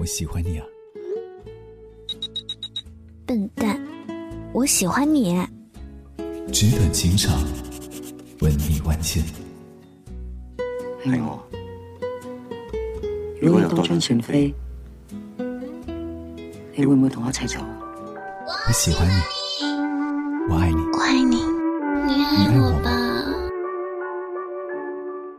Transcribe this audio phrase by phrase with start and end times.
[0.00, 0.64] 我喜欢你啊。
[3.26, 3.78] 笨蛋，
[4.50, 5.46] 我喜欢你。
[6.50, 7.38] 纸短情长，
[8.40, 9.22] 吻你万千。
[11.04, 11.46] 爱我。
[13.42, 14.54] 如果有多張船飞，
[16.74, 17.62] 你會唔會同我一齊走？
[18.68, 19.12] 我喜欢你，
[20.48, 20.80] 我爱你。
[20.94, 21.36] 我爱你，
[22.06, 22.90] 你爱我吧。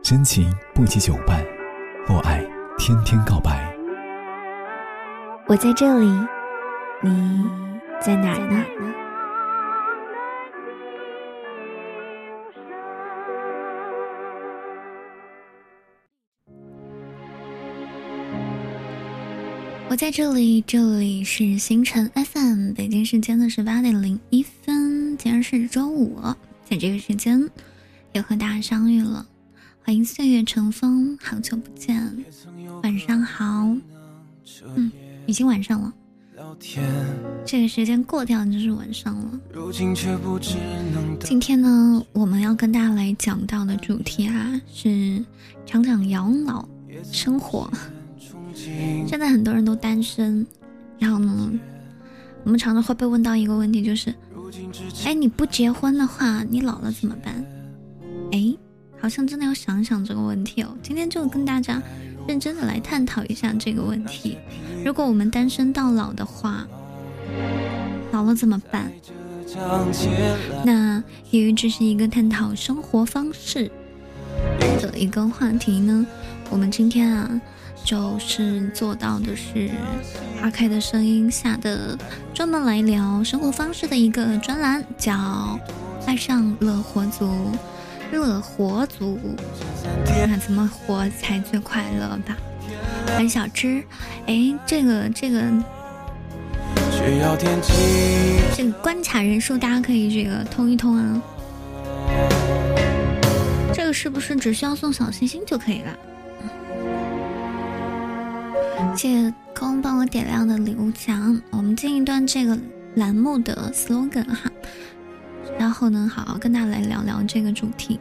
[0.04, 1.44] 真情不及久伴，
[2.08, 2.48] 我爱
[2.78, 3.71] 天天告白。
[5.48, 6.06] 我在这里，
[7.02, 7.44] 你
[8.00, 8.64] 在哪兒呢？
[19.90, 26.18] 我在这里，这里是星辰 FM，北京时间的十八点零一分，今天是周五，
[26.64, 27.46] 在这个时间
[28.12, 29.26] 又和大家相遇了，
[29.84, 32.24] 欢迎岁月乘风，好久不见，
[32.82, 33.76] 晚上好，
[34.74, 34.90] 嗯，
[35.26, 35.92] 已经晚上了，
[37.44, 39.40] 这个时间过掉就是晚上了。
[41.20, 45.24] 今天呢，我们要跟大家来讲到的主题啊，是
[45.64, 46.68] 讲讲养老
[47.10, 47.70] 生活。
[49.06, 50.46] 现在很多人都单身，
[50.98, 51.52] 然后呢，
[52.44, 54.14] 我们常常会被问到一个问题，就是，
[55.04, 57.44] 哎，你不结婚的话，你老了怎么办？
[58.32, 58.54] 哎，
[59.00, 60.76] 好像真的要想想这个问题哦。
[60.82, 61.82] 今天就跟大家
[62.26, 64.36] 认真的来探讨一下這個問題。
[64.84, 66.66] 如果我们单身到老的话，
[68.10, 68.92] 老了怎么办？
[70.64, 73.70] 那由于这是一个探讨生活方式
[74.80, 76.06] 的一个话题呢，
[76.50, 77.40] 我们今天啊。
[77.84, 79.68] 就是做到的是
[80.40, 81.98] 阿开的声音下的
[82.32, 85.12] 专门来聊生活方式的一个专栏，叫
[86.06, 87.26] 《爱上乐活族》，
[88.12, 89.18] 乐活族，
[90.28, 92.36] 那怎么活才最快乐吧？
[93.16, 93.82] 很小芝，
[94.26, 95.42] 哎，这个这个，
[98.56, 101.22] 这个关卡人数，大家可以这个通一通啊。
[103.72, 105.96] 这个是不是只需要送小心心就可以了？
[108.96, 112.58] 谢谢空帮我点亮的礼物墙，我们进一段这个
[112.96, 114.50] 栏目的 slogan 哈，
[115.58, 117.98] 然后呢，好好跟大家来聊聊这个主题。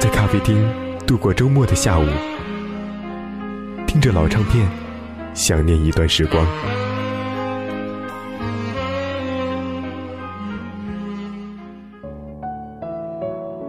[0.00, 0.56] 在咖啡廳
[1.06, 2.04] 度过周末的下午，
[3.86, 4.68] 听着老唱片，
[5.34, 6.44] 想念一段时光。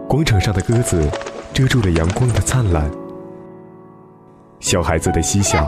[0.08, 1.08] 广场上的鸽子
[1.54, 2.90] 遮住了阳光的灿烂。
[4.58, 5.64] 小孩子的嬉笑，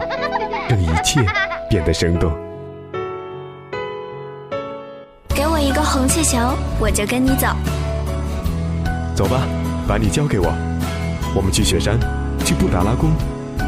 [0.68, 1.24] 让一切
[1.70, 2.32] 变得生动。
[5.28, 6.36] 给我一个红气球，
[6.80, 7.46] 我就跟你走。
[9.14, 9.46] 走吧，
[9.86, 10.52] 把你交给我。
[11.32, 11.96] 我们去雪山，
[12.44, 13.12] 去布达拉宫，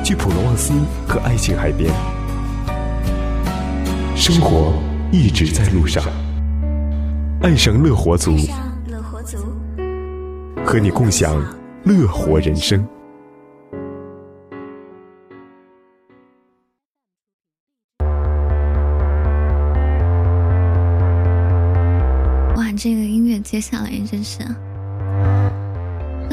[0.04, 0.72] 去普罗旺斯
[1.06, 1.88] 和爱琴海边。
[4.16, 4.74] 生活
[5.12, 6.02] 一直在路上，
[7.40, 8.36] 爱上乐活族，
[8.88, 9.38] 乐活族，
[10.66, 11.40] 和你共享
[11.84, 12.84] 乐活人生。
[22.56, 24.40] 哇，这个音乐接下來真是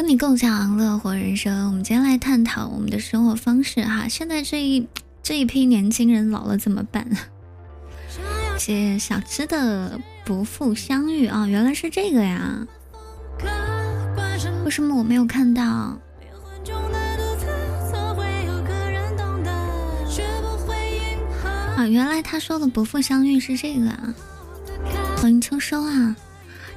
[0.10, 1.68] 你共享乐活人生。
[1.68, 4.08] 我们今天来探讨我们的生活方式哈。
[4.08, 4.88] 现在这一
[5.22, 7.06] 这一批年轻人老了怎麼辦？
[8.58, 12.66] 謝小吃的不负相遇啊，原来是这个呀。
[14.66, 15.64] 为什么我没有看到？
[15.64, 16.00] 啊，
[21.88, 24.16] 原来他说的不负相遇是这个啊。
[25.18, 26.16] 欢迎秋收啊。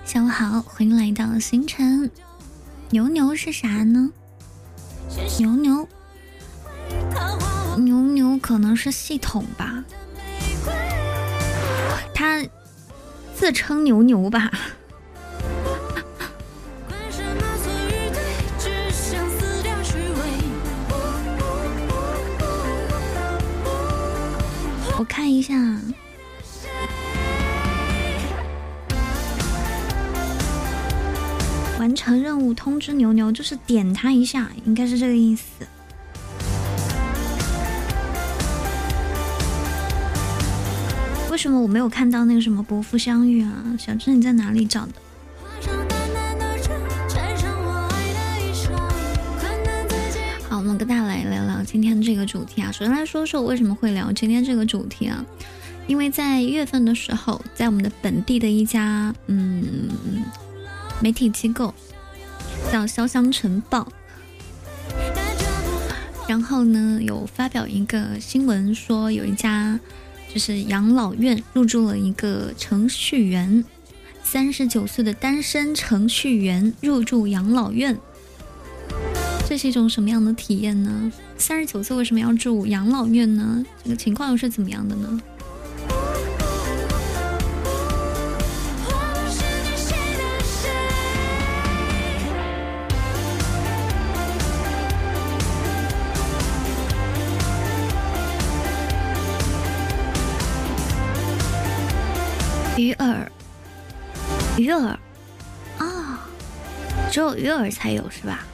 [0.04, 2.10] 下午好，欢迎来到星辰。
[2.92, 4.12] 牛牛是啥呢？
[5.38, 5.88] 牛牛，
[7.78, 9.82] 牛牛可能是系统吧。
[12.14, 12.44] 他
[13.34, 14.52] 自称牛牛吧。
[24.99, 25.55] 我看一下。
[31.93, 35.67] 完成任务通知牛牛，就是点他一下，应该是这个意思。
[41.31, 43.77] 为什么我没有看到那个什么伯父相遇啊？
[43.79, 44.93] 小智你在哪里找的？
[50.49, 52.73] 好，我们跟大家来聊聊今天这个主题啊。
[52.73, 55.23] 首先来说说我为什么会聊今天这个主题啊？
[55.87, 59.91] 因为在月份的时候，在我们的本地的一家，嗯。
[61.02, 61.75] 媒体机构
[62.70, 63.88] 叫《潇湘晨报》，
[66.28, 69.81] 然后呢，有发表一个新闻说，有一家
[70.32, 73.64] 就是养老院入住了一个程序员，
[74.22, 77.98] 三十九岁的单身程序员入住养老院，
[79.48, 81.12] 这是一种什么样的体验呢？
[81.37, 83.66] 三十九岁为什么要住养老院呢？
[83.82, 85.20] 这个情况又是怎么样的呢？
[102.76, 103.26] 鱼饵，
[104.56, 104.96] 鱼饵，
[105.78, 106.26] 啊，
[107.10, 108.46] 只有鱼饵才有是吧？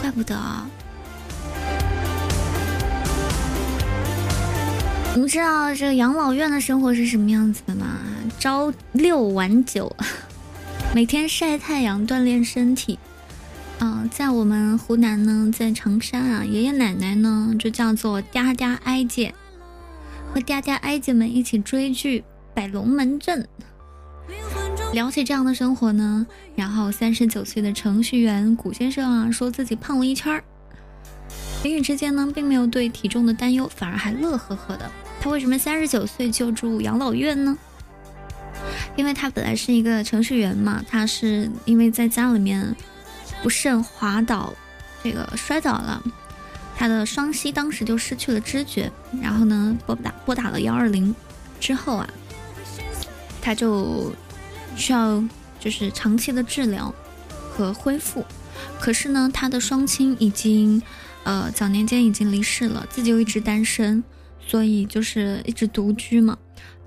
[0.00, 0.36] 怪不得。
[5.14, 7.98] 你们知道这个养老院的生活是什么样子的吗？
[8.40, 9.94] 朝六晚九，
[10.92, 12.98] 每天晒太阳锻炼身体。
[13.78, 19.34] 嗯，在我们湖南呢，在长沙啊，爷爷奶奶呢就叫做嗲嗲哀姐，
[20.32, 22.20] 和嗲嗲哀姐们一起追剧
[22.54, 23.42] 《摆龙门阵》。
[24.92, 30.44] 聊起这样的生活呢，然后三十九岁的程序员古先生啊，说自己胖了一圈儿。
[31.64, 34.90] 言语之间呢，并没有对体重的担忧，反而还乐呵呵的。
[35.20, 37.56] 他为什么三十九岁就住养老院呢？
[38.96, 42.74] 因为他本来是一个程序员嘛，他是因为在家里面
[43.42, 44.52] 不慎滑倒，
[45.02, 46.02] 这个摔倒了，
[46.76, 48.90] 他的双膝当时就失去了知觉，
[49.22, 51.14] 然后呢拨打拨打了幺二零，
[51.58, 52.08] 之后啊，
[53.42, 54.10] 他就
[54.74, 55.22] 需要
[55.60, 56.94] 就是长期的治疗
[57.50, 58.24] 和恢复，
[58.80, 60.80] 可是呢，他的双亲已经
[61.24, 64.02] 呃早年间已经离世了，自己又一直单身。
[64.44, 66.36] 所以就是一直独居嘛，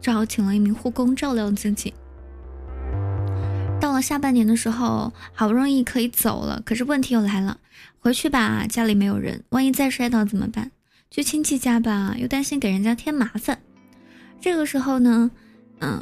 [0.02, 1.94] 只好请了一名护工照料自己。
[3.80, 7.58] 到了下半年的时候，好不容易可以走了，可是问题又来了，
[8.00, 10.72] 回去吧家里没有人，万一再摔倒怎么办？
[11.10, 13.62] 去亲戚家吧，又担心给人家添麻烦。
[14.42, 15.32] 这个时候呢，
[15.80, 16.02] 嗯，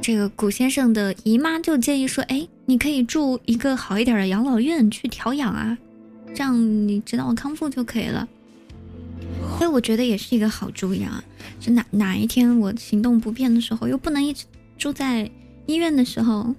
[0.00, 5.76] 这个古先生的姨妈就建议说：“哎，你可以住一个好一点的养老院去调养啊，
[6.34, 8.28] 这样你直到康复就可以了。”
[9.58, 11.22] 所以我觉得也是一个好主意啊！
[11.58, 14.46] 就哪哪一天我行动不便的时候，又不能一直
[14.78, 15.30] 住在
[15.66, 16.54] 医院的时候，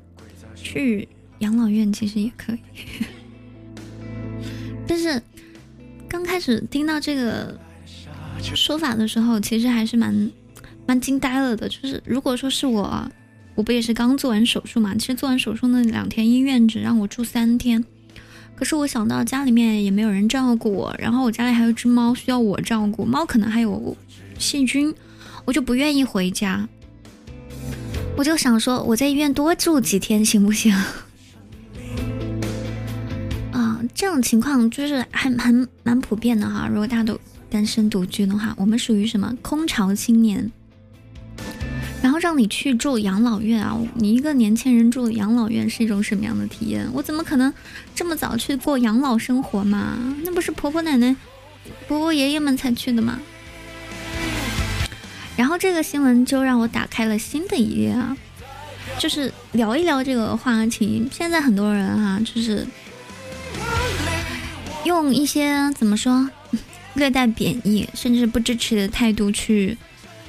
[0.56, 1.08] 去
[1.40, 2.60] 养老院其实也可以。
[4.88, 5.22] 但是
[6.08, 7.60] 刚开始听到这个
[8.42, 10.32] 说法的时候，其实还是蛮
[10.86, 11.70] 蛮惊呆了的。
[11.70, 13.10] 就是如果说是我，
[13.56, 14.96] 我不也是刚做完手术嘛？
[14.96, 17.84] 其实做完手术那两天医院只让我住三天。
[18.56, 23.98] 可是我想到家里面也没有人照顾我，然后我家里还有只猫需要我照顾，猫可能还有
[24.38, 24.94] 细菌，
[25.46, 26.70] 我就不愿意回家。
[28.16, 30.72] 我就想说我在医院多住几天行不行？
[33.52, 36.68] 啊，这种情况就是还蛮蛮普遍的哈。
[36.70, 37.20] 如果大家都
[37.50, 40.52] 单身独居的话，我们属于什么空巢青年？
[42.02, 43.78] 然后让你去住养老院啊！
[43.94, 46.88] 你一个年轻人住养老院是一种什么样的体验？
[46.94, 47.54] 我怎么可能
[47.94, 49.98] 这么早去过养老生活嘛？
[50.24, 51.16] 那不是婆婆奶奶、
[51.88, 53.20] 婆婆爷爷们才去的吗？
[55.38, 58.18] 然后这个新闻就让我打开了新的一页啊，
[58.98, 61.08] 就是聊一聊这个话题。
[61.12, 62.66] 现在很多人啊，就是
[64.86, 66.28] 用一些怎么说
[66.96, 69.78] 略带贬义，甚至不支持的态度去。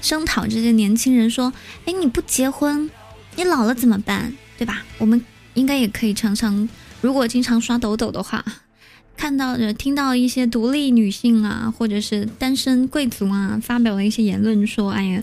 [0.03, 1.51] 声讨这些年轻人说
[1.87, 2.91] ：“哎，你不结婚，
[3.37, 4.31] 你老了怎么办？
[4.59, 4.85] 对吧？
[4.99, 6.69] 我们应该也可以常常，
[7.01, 8.45] 如果经常刷抖抖的话，
[9.17, 15.23] 看到的、听到一些独立女性啊，或者是单身贵族啊，发表了一些言论，说：哎呀，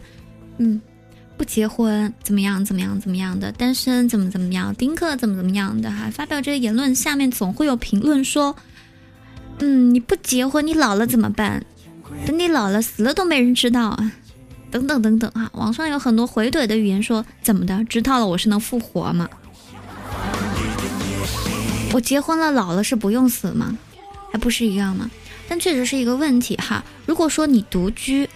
[0.57, 0.81] 嗯，
[1.37, 2.63] 不结婚怎么样？
[2.63, 2.99] 怎么样？
[2.99, 3.51] 怎么样的？
[3.51, 4.73] 单身怎么怎么样？
[4.75, 5.91] 丁克怎么怎么样的？
[5.91, 8.55] 哈，发表这些言论，下面总会有评论说：
[9.59, 11.65] 嗯，你不结婚，你老了怎么办？
[12.25, 14.13] 等你老了死了都没人知道啊。”
[14.71, 15.49] 等等等等啊！
[15.53, 17.83] 网上有很多回怼的语言，说怎么的？
[17.85, 19.27] 知道了我是能复活吗？
[21.91, 23.75] 我结婚了，老了是不用死吗？
[24.31, 25.09] 还不是一样吗？
[25.47, 26.83] 但确实是一个问题哈。
[27.07, 28.29] 如果说你独居，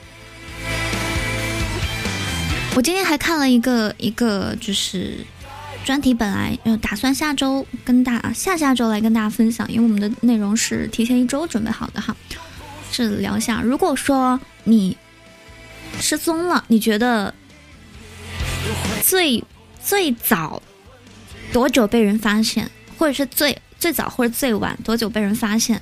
[2.76, 5.24] 我今天还看了一个一个就是
[5.86, 12.16] 专题，本来呃打算下周跟大下下周来跟大家分享，因为我们的内容是提前一周准备好的哈。
[12.92, 14.98] 是聊一下，如果说你。
[16.00, 17.34] 失踪了，你觉得
[19.04, 19.44] 最
[19.84, 20.62] 最早
[21.52, 25.82] 多久被人发现，或者是最最早或者最晚多久被人发现？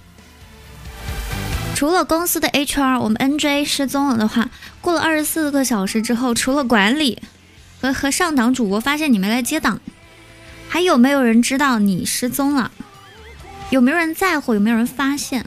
[1.75, 4.49] 除了公司的 HR，我们 NJ 失踪了的话，
[4.81, 7.19] 过了二十四个小时之后，除了管理
[7.81, 9.81] 和和上档主播发现你没来接档，
[10.69, 12.71] 还有没有人知道你失踪了？
[13.71, 14.53] 有没有人在乎？
[14.53, 15.43] 有没有人发现？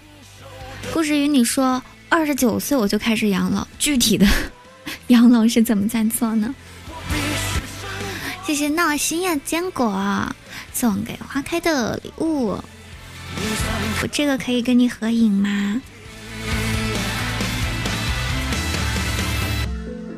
[0.93, 4.27] 故事与你说，二十九岁我就开始养老，具体的
[5.09, 6.55] 杨老是怎么在做呢？
[8.47, 10.35] 谢谢闹心呀坚果
[10.73, 12.59] 送给花开的礼物，
[14.03, 15.81] 我这个可以跟你合影吗？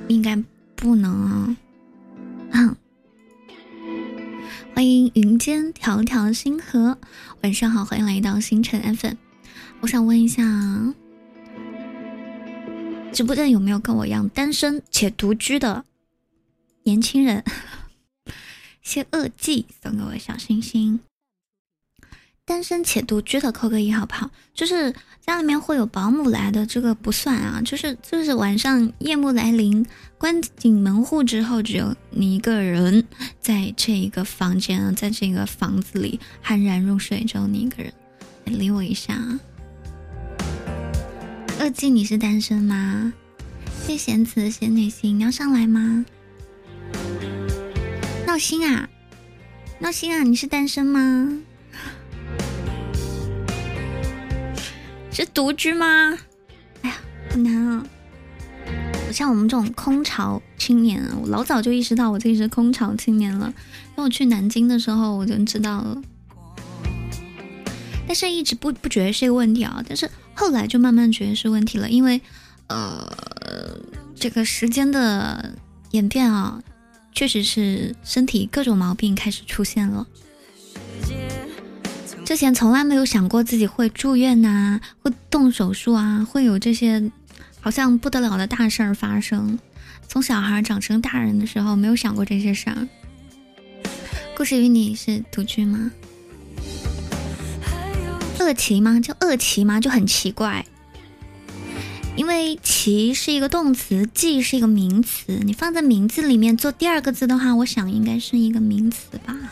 [0.09, 0.37] 应该
[0.75, 1.57] 不能
[2.53, 2.77] 啊。
[4.75, 6.99] 欢迎云间条条星河，
[7.43, 9.15] 晚上好，欢迎来到星辰 FM。
[9.81, 10.43] 我想问一下，
[13.17, 15.87] 直播间有没有跟我一样单身且独居的
[16.83, 17.43] 年轻人？
[18.83, 21.01] 谢恶记送给我小星星。
[22.45, 24.31] 单身且独居的扣个一好不好？
[24.53, 24.95] 就是
[25.27, 27.63] 家里面会有保姆来的，这个不算啊。
[27.65, 29.87] 就是就是晚上夜幕来临，
[30.19, 33.03] 关紧门户之后，只有你一个人
[33.41, 37.91] 在这一个房间啊，在这个房子里酣然入睡，只有你一个人。
[38.45, 39.41] 理我一下。
[41.59, 43.15] 恶记，你是单身吗？
[43.87, 46.05] 谢贤子，谢内心，你要上来吗？
[48.27, 48.89] 闹心啊，
[49.79, 51.39] 闹心啊，你是单身吗？
[55.11, 56.19] 是独居吗？
[56.83, 56.97] 哎呀，
[57.31, 57.87] 好难啊！
[59.11, 63.55] 像我们这种空巢青年啊，我老早就意识到我自己是空巢青年了。
[63.95, 66.03] 当我去南京的时候，我就知道了，
[68.07, 69.83] 但是一直不不觉得是一个问题啊。
[69.87, 72.21] 但是后来就慢慢觉得是问题了，因为
[72.69, 73.11] 呃，
[74.15, 75.55] 这个时间的
[75.91, 76.63] 演变啊，
[77.13, 80.07] 确实是身体各种毛病开始出现了。
[82.25, 87.11] 之前从来没有想过自己会住院呐，会动手术啊，会有这些
[87.61, 89.59] 好像不得了的大事儿发生。
[90.09, 92.89] 从小孩长成大人的时候，没有想过这些事儿。
[94.37, 95.91] 故事与你是独居吗？
[98.39, 99.01] 恶奇吗？
[99.01, 99.81] 叫恶奇吗？
[99.81, 100.65] 就很奇怪。
[102.17, 109.37] 因为奇是一个动词，记是一个名词，你放在名字里面做第二个字的话，我想应该是一个名词吧。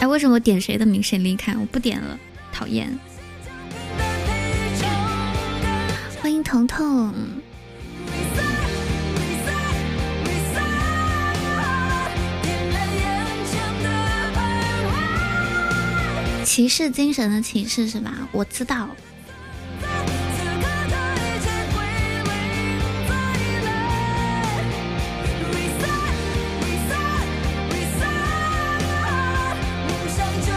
[0.00, 1.54] 哎，为什么点谁的名谁离开？
[1.56, 2.18] 我不点了，
[2.50, 2.98] 讨厌。
[6.22, 7.12] 欢迎彤彤。
[16.44, 18.28] 骑士精神的骑士是吧？
[18.30, 18.88] 我知道。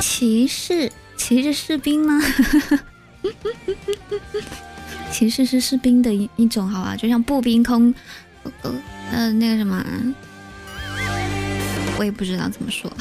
[0.02, 2.20] 骑士，骑着士兵吗？
[5.12, 7.94] 骑士是士兵的一一种，好吧，就像步兵、空，
[9.12, 9.84] 呃，那个什么，
[11.98, 12.92] 我也不知道怎么说。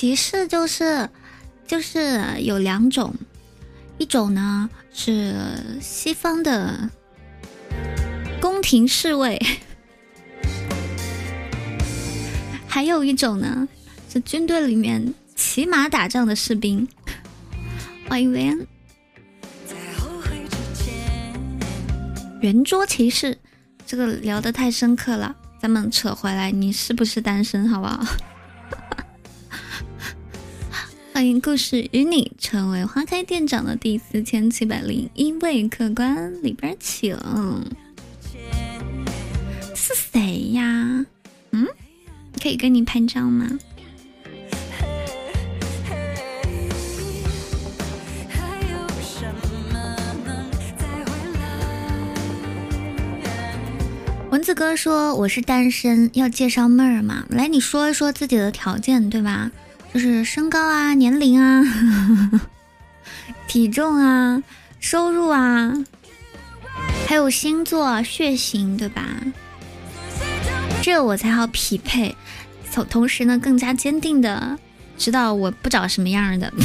[0.00, 1.10] 骑士就是
[1.66, 3.14] 就是有两种，
[3.98, 5.34] 一种呢是
[5.82, 6.88] 西方的
[8.40, 9.38] 宫廷侍卫。
[12.66, 13.68] 还有一种呢，
[14.10, 16.88] 是军队里面骑马打仗的士兵。
[18.08, 18.66] 欢迎维恩。
[22.40, 23.36] 圆桌骑士，
[23.86, 27.68] 这个聊得太深刻了，咱们扯回来，你是不是单身？
[27.68, 28.02] 好不好？
[31.12, 37.14] 欢迎故事与你成为花开店长的第四千七百零一位客官，里边请。
[39.74, 41.04] 是谁呀？
[41.50, 41.66] 嗯？
[42.40, 43.46] 可以跟你拍照吗？
[54.30, 57.26] 蚊子哥说我是单身，要介绍妹儿嘛？
[57.30, 59.50] 来，你说一说自己的条件，对吧？
[59.92, 61.64] 就是身高啊、年龄啊、
[63.48, 64.40] 体重啊、
[64.78, 65.74] 收入啊，
[67.08, 69.04] 还有星座、血型，对吧？
[70.80, 72.16] 这我才好匹配。
[72.72, 74.56] 同同时呢，更加坚定的
[74.96, 76.52] 知道我不找什么样的。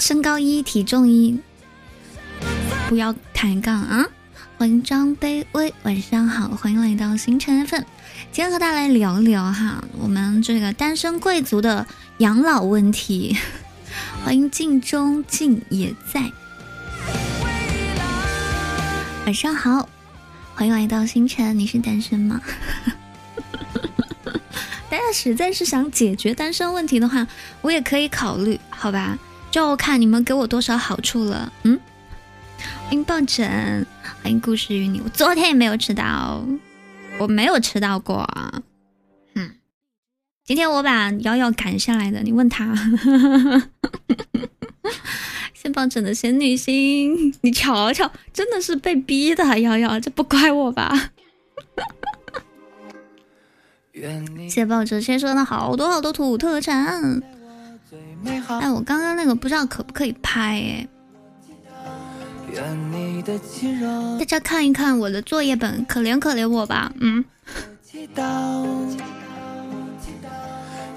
[0.00, 1.38] 身高一，体重一，
[2.88, 4.04] 不要抬杠啊！
[4.56, 7.84] 欢迎张卑微，晚上好，欢迎来到星辰份。
[8.30, 11.84] 今天和大家来聊一聊哈，我们这个单身贵族的
[12.18, 13.36] 养老问题。
[14.24, 16.30] 欢迎镜中镜也在。
[19.26, 19.88] 晚上好，
[20.54, 21.58] 欢迎来到星辰。
[21.58, 22.40] 你是单身吗？
[24.88, 27.26] 大家实在是想解决单身问题的话，
[27.60, 29.18] 我也可以考虑，好吧？
[29.50, 31.52] 就看你们给我多少好处了。
[31.64, 31.78] 嗯，
[32.84, 33.84] 欢迎抱枕，
[34.24, 35.02] 欢迎故事与你。
[35.04, 36.42] 我昨天也没有迟到，
[37.18, 38.26] 我没有迟到过。
[39.34, 39.50] 嗯，
[40.46, 42.74] 今天我把瑶瑶赶下来的，你问他。
[45.52, 51.10] 先抱枕的仙女心，你瞧瞧，真的是被逼的，瑶瑶，这不怪我吧？
[54.48, 57.22] 谢抱枕先生的好多好多土特产。
[58.24, 60.88] 哎，我刚刚那个不知道可不可以拍哎。
[64.18, 66.92] 大家看一看我的作业本，可怜可怜我吧。
[67.00, 67.24] 嗯。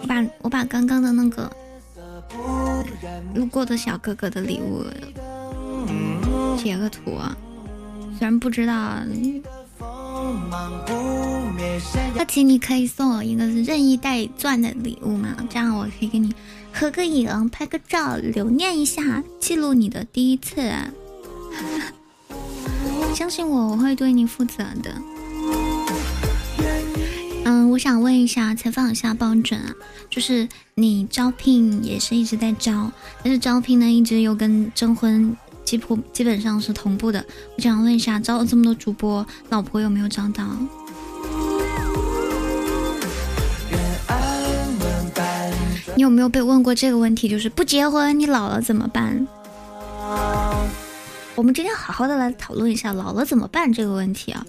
[0.01, 1.51] 我把我把刚刚的那个
[3.33, 4.83] 路过的小哥哥的礼物
[6.57, 7.17] 截个图，
[8.17, 8.73] 虽然不知道。
[12.17, 15.35] 阿奇，你可以送我一个任意带钻的礼物吗？
[15.49, 16.33] 这样我可以给你
[16.73, 20.71] 合个影、拍个照，留念一下，记录你的第一次。
[23.13, 24.91] 相信我，我会对你负责的。
[27.45, 29.73] 嗯，我想问一下，采访一下抱枕啊，
[30.09, 32.91] 就是你招聘也是一直在招，
[33.23, 37.25] 但是招聘呢一直又跟征婚基普基本上是同步的。
[37.55, 40.45] 我想问一下，招了这么多主播，老婆有没有招到？
[45.95, 47.27] 你有没有被问过这个问题？
[47.27, 49.25] 就是不结婚，你老了怎么办？
[51.37, 54.43] 我们今天好好的来讨论一下老了怎么办这个问题啊。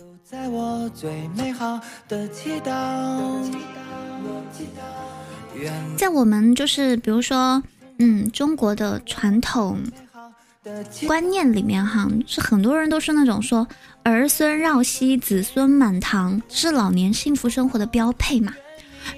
[5.99, 7.63] 在我们就是比如说，
[7.99, 9.79] 嗯，中国的传统
[11.07, 13.69] 观念里面哈，是很多人都是那种说
[14.03, 18.55] 儿孙绕膝，子孙满堂，是老年幸福生活的标配嘛。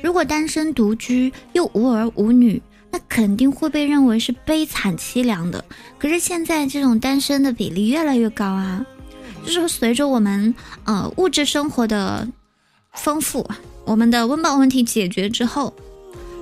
[0.02, 2.60] 如果单身独居又无儿无女，
[2.90, 5.64] 那肯定会被认为是悲惨凄凉的。
[5.98, 8.84] 可是现在这种单身的比例越来越高啊，
[9.44, 10.54] 就是随着我们
[10.84, 12.26] 呃物质生活的
[12.94, 13.48] 丰富，
[13.84, 15.72] 我们的温饱问题解决之后，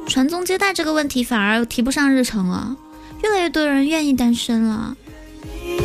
[0.07, 2.77] 传宗接代这个问题反而提不上日程了，
[3.23, 4.97] 越来越多人愿意单身了。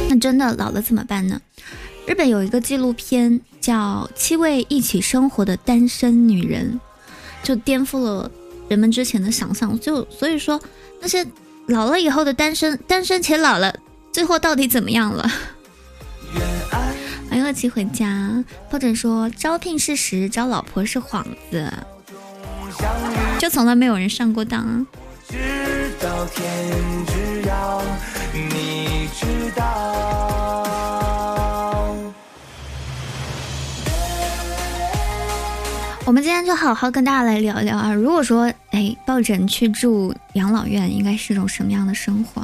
[0.09, 1.41] 那真的老了怎么办呢？
[2.05, 6.73] 日本有一个纪录片叫《七位一起生活的单身女人》。
[7.43, 8.31] 就颠覆了
[8.67, 10.59] 人们之前的想象，就所以说
[11.01, 11.25] 那些
[11.67, 13.73] 老了以后的单身，单身且老了，
[14.11, 15.29] 最后到底怎么样了？
[17.29, 21.71] 欢迎乐琪回家，或者说招聘是实，招老婆是幌子，
[23.39, 24.85] 就从来没有人上过当。
[36.05, 37.93] 我们今天就好好跟大家来聊一聊啊！
[37.93, 42.41] 如果说哎，抱枕去住养老院，应该是一种什么样的生活？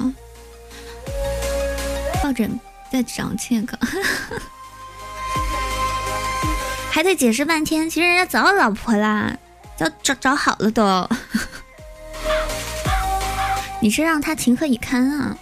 [2.24, 2.58] 抱枕
[2.90, 3.78] 在找借口，
[6.90, 7.90] 还得解释半天。
[7.90, 9.36] 其实人家早有老婆啦，
[9.76, 11.10] 早找找好了都。
[13.82, 15.38] 你是让他情何以堪啊？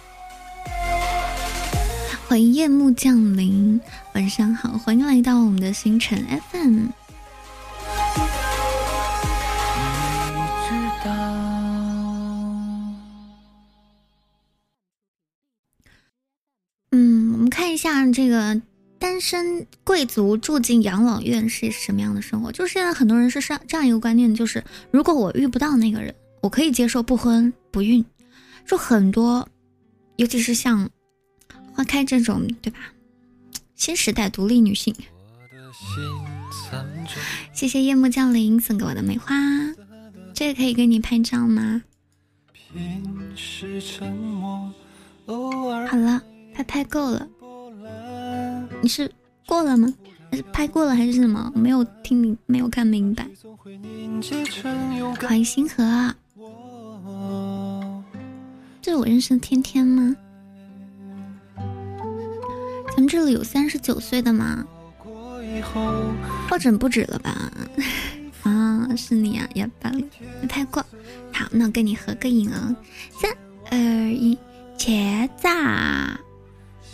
[2.26, 3.80] 欢迎夜幕降临，
[4.14, 6.88] 晚上好，欢迎来到我们的星辰 FM。
[16.90, 18.60] 嗯，我们看一下这个
[18.98, 22.50] 单身贵族住进养老院是什么样的生活。
[22.50, 28.04] 就是现在很多人是上这样一个观念，就是如果我遇不到那个人，我可以接受不婚不孕。
[28.66, 29.48] 就很多，
[30.16, 30.88] 尤其是像
[31.72, 32.78] 花开这种，对吧？
[33.74, 34.94] 新时代独立女性。
[37.52, 39.34] 谢谢夜幕降临送给我的梅花，
[40.34, 41.82] 这个可以给你拍照吗？
[45.90, 46.22] 好了。
[46.58, 47.28] 拍拍够了，
[48.82, 49.08] 你是
[49.46, 49.94] 过了吗？
[50.28, 51.52] 还是拍过了还是什么？
[51.54, 53.28] 没有听明，没有看明白。
[55.20, 56.12] 欢迎星河，
[58.82, 60.16] 这是我认识的天天吗？
[62.88, 64.66] 咱们这里有三十九岁的吗？
[66.48, 67.52] 抱枕不止了吧？
[68.42, 70.00] 啊，是你啊，呀，罢了，
[70.48, 70.84] 拍过。
[71.32, 72.74] 好，那我跟你合个影啊，
[73.12, 73.30] 三
[73.70, 73.78] 二
[74.10, 74.36] 一，
[74.76, 75.46] 茄子。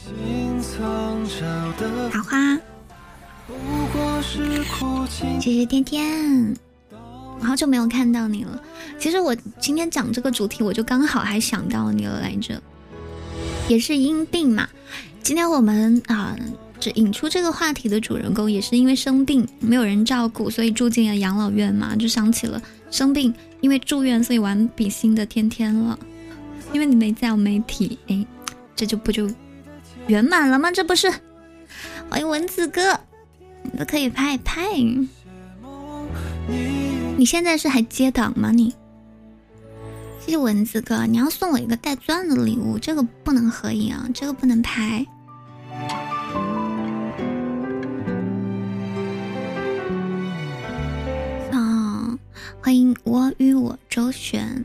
[0.05, 0.13] 桃
[2.23, 2.61] 花，
[5.39, 6.55] 谢谢天天，
[7.41, 8.61] 我好久没有看到你了。
[8.99, 12.63] 其实我今天讲这个主题，我就刚好还想到你了来着，
[13.67, 14.69] 也是因病嘛。
[15.23, 16.37] 今天我们啊，
[16.79, 25.99] 这引出这个话题的主人公也是因为生病，没有人照顾，所以住进了养老院嘛，就想起了生病，因为住院，所以玩比心的天天了。
[26.75, 28.27] 因为你没在我媒体，哎，
[28.77, 29.31] 这就不就。
[30.07, 30.71] 圆满了吗？
[30.71, 31.11] 这不是？
[32.11, 33.01] 欢迎蚊子哥，
[33.63, 34.63] 你都可以拍拍。
[37.17, 38.51] 你现在是还接档吗？
[38.51, 38.75] 你？
[40.21, 45.07] 谢谢蚊子哥，你要送我一个带钻的礼物，这个不能合影啊，这个不能拍。
[51.53, 52.19] 啊，
[52.61, 54.65] 欢迎我与我周旋。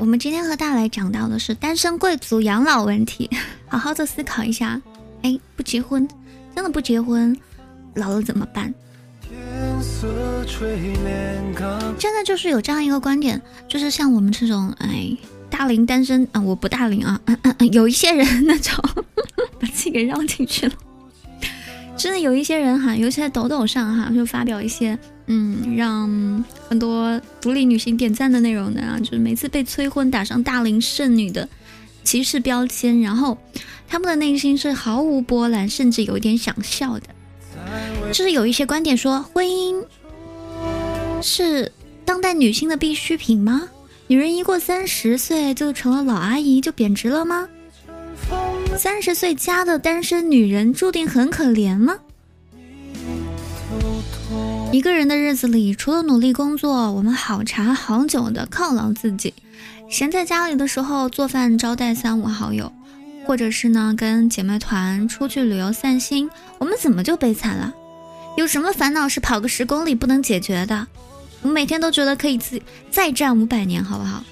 [0.00, 3.28] 我们今天和大家来讲到的是单身贵族养老问题，
[3.66, 4.80] 好好的思考一下。
[5.22, 6.08] 哎，不结婚，
[6.54, 7.36] 真的不结婚，
[7.94, 8.72] 老了怎么办？
[11.98, 15.16] 真的就是有这样一个观点，就是像我们这种哎
[15.50, 17.20] 大龄单身啊，我不大龄啊，
[17.72, 18.82] 有一些人那种
[19.58, 20.74] 把自己给绕进去了，
[21.96, 24.96] 真的有一些人哈，尤其在抖抖上哈，就发表一些
[25.30, 31.48] 嗯让很多独立女性点赞的内容的啊，就是每次被催婚打上大龄剩女的
[32.02, 33.36] 歧视标签，然后
[33.86, 37.06] 他们的内心是毫无波澜，甚至有一点想笑的。
[38.08, 39.84] 就是有一些观点说，婚姻
[41.20, 41.70] 是
[42.06, 43.68] 当代女性的必需品吗？
[44.06, 47.46] 女人一过三十岁就成了老阿姨，就贬值了吗？
[48.78, 51.98] 三十岁加的单身女人注定很可怜吗？
[54.70, 59.32] 一个人的日子里，除了努力工作，我们好长好久的犒劳自己，
[59.90, 62.70] 闲在家里的时候做饭招待三五好友，
[63.26, 66.28] 或者是呢跟姐妹团出去旅游散心，
[66.58, 67.72] 我们怎么就悲惨了？
[68.36, 70.86] 有什么烦恼是跑个十公里不能解决的？
[71.40, 74.22] 我每天都觉得可以自再战五百年，好不好？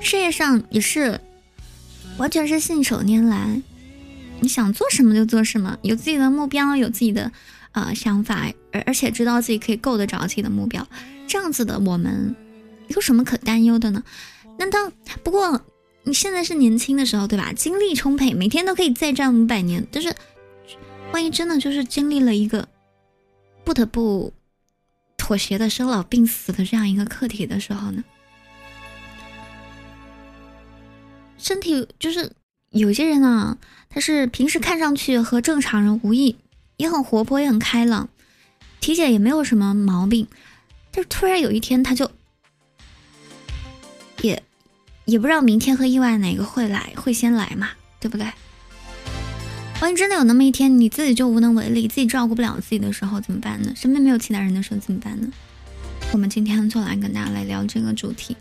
[0.00, 1.20] 事业上也是，
[2.16, 3.60] 完全是信手拈来，
[4.38, 7.32] 你想做什么就做什么，有自己的目标，有自己的
[7.76, 10.86] 呃想法，而而且知道自己可以够得着自己的目标，
[11.28, 12.34] 这样子的我们
[12.88, 14.02] 有什么可担忧的呢？
[14.58, 14.90] 难道
[15.22, 15.60] 不过
[16.02, 17.52] 你现在是年轻的时候，对吧？
[17.52, 20.12] 精力充沛，每天都可以再战五百年，但是。
[21.12, 22.68] 万一真的就是经历了一个
[23.64, 24.32] 不得不
[25.16, 28.02] 妥协的生老病死的这样一个课题的时候呢？
[31.38, 32.32] 身体就是
[32.70, 33.56] 有些人啊，
[33.88, 36.36] 他是平时看上去和正常人无异，
[36.76, 38.08] 也很活泼，也很开朗，
[38.80, 40.26] 体检也没有什么毛病，
[40.90, 42.10] 但是突然有一天他就
[44.22, 44.42] 也
[45.04, 48.26] 也不知道明天和意外哪个会来，会先来嘛，对不对？
[49.80, 53.72] 万一真的有那么一天，你自己就无能为力，自己照顾不了自己的时候怎么办呢？
[53.76, 55.28] 身边没有其他人的时候怎么办呢？
[56.12, 58.36] 我们今天就来跟大家来聊这个主题。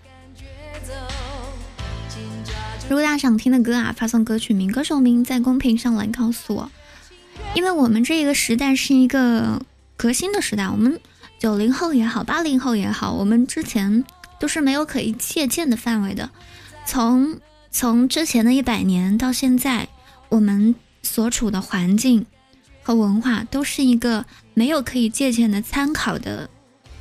[2.87, 6.71] 如果大家想听的歌啊，发送歌曲名、歌手名在公屏上来告诉我。
[7.53, 9.61] 因为我们这个时代是一个
[9.97, 10.99] 革新的时代，我们
[11.39, 14.03] 九零后也好，八零后也好，我们之前
[14.39, 16.29] 都是没有可以借鉴的范围的。
[16.85, 17.39] 从
[17.71, 19.87] 从之前的一百年到现在，
[20.29, 20.75] 我们。
[21.05, 22.25] 所处的环境
[22.81, 26.49] 和文化都是一个没有可以借鉴的参考的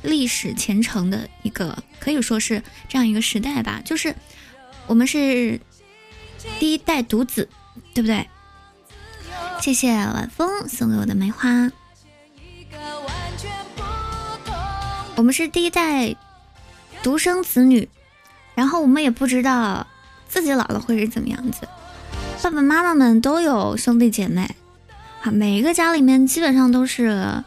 [0.03, 3.81] 历史前程的一个，可以说是这样一个时代吧。
[3.83, 4.15] 就是
[4.85, 5.59] 我们是
[6.59, 7.49] 第一代独子，
[7.95, 8.29] 对不对？
[9.61, 11.71] 谢谢晚风送给我的梅花。
[15.15, 16.15] 我们是第一代
[17.01, 17.87] 独生子女，
[18.53, 19.87] 然后我们也不知道
[20.27, 21.67] 自己老了会是怎么样子。
[22.43, 24.55] 爸爸妈妈们都有兄弟姐妹，
[25.23, 27.41] 啊，每一个家里面基本上都是，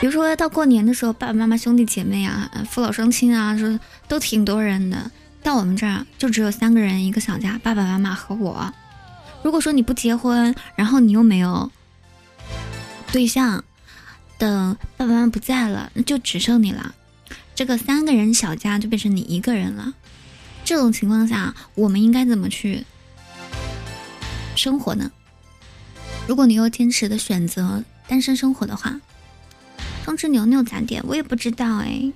[0.00, 5.10] 比如说到过年的时候，爸爸妈妈兄弟姐妹啊，父老双亲啊，说都挺多人的。
[5.42, 8.72] 到我们这儿就只有三个人，一个小家，爸爸妈妈和我。
[9.42, 11.70] 如果说你不结婚，然后你又没有
[13.10, 13.64] 对象，
[14.38, 16.94] 等爸爸妈妈不在了，那就只剩你了，
[17.54, 19.94] 这个三个人小家就变成你一个人了。
[20.64, 22.84] 这种情况下，我们应该怎么去？
[24.54, 25.10] 生活呢？
[26.28, 29.00] 如果你又坚持的选择单身生活的话，
[30.04, 31.02] 通知牛牛咋点？
[31.06, 32.12] 我也不知道哎。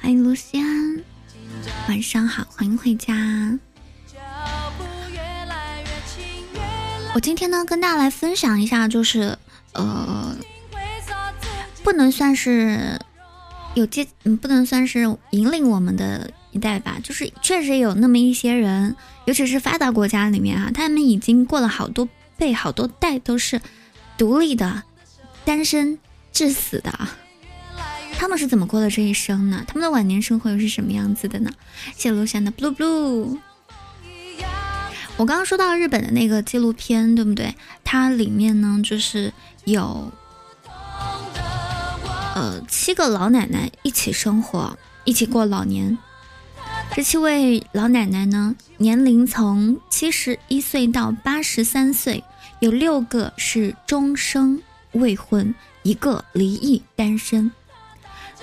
[0.00, 1.02] 欢迎卢西安，
[1.88, 3.58] 晚上好，欢迎回家。
[7.14, 9.38] 我今天呢，跟大家来分享一下，就是
[9.72, 10.36] 呃，
[11.84, 13.00] 不能算是
[13.74, 18.96] 有接，嗯，不能算是引领我们的一代吧，就是确实有那么一些人。
[19.26, 23.62] 尤其是发达国家里面啊，他们已经过了好多辈、好多代都是
[24.18, 24.82] 独立的、
[25.44, 26.00] 单身
[26.32, 27.08] 致死的。
[28.18, 29.64] 他们是怎么过的这一生呢？
[29.68, 31.52] 他们的晚年生活又是什么样子的呢？
[31.94, 33.38] 谢谢卢贤的 blue blue。
[35.16, 37.54] 我刚刚说到日本的那个纪录片，对不对？
[37.84, 39.32] 它里面呢，就是
[39.64, 40.10] 有
[42.34, 45.96] 呃七个老奶奶一起生活，一起过老年。
[46.94, 52.24] 这七位老奶奶呢，年龄从七十一岁到八十三岁，
[52.58, 54.60] 有六个是终生
[54.92, 57.52] 未婚，一个离异单身。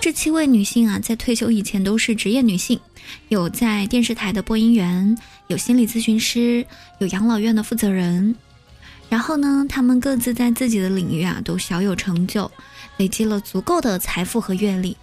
[0.02, 2.80] 这七位女性啊，在退休以前都是职业女性，
[3.28, 6.66] 有在电视台的播音员，有心理咨询师，
[6.98, 8.36] 有养老院的负责人。
[9.10, 12.52] 然后呢，她们各自在自己的领域啊，都小有成就，
[12.98, 14.98] 累积了足够的财富和阅历。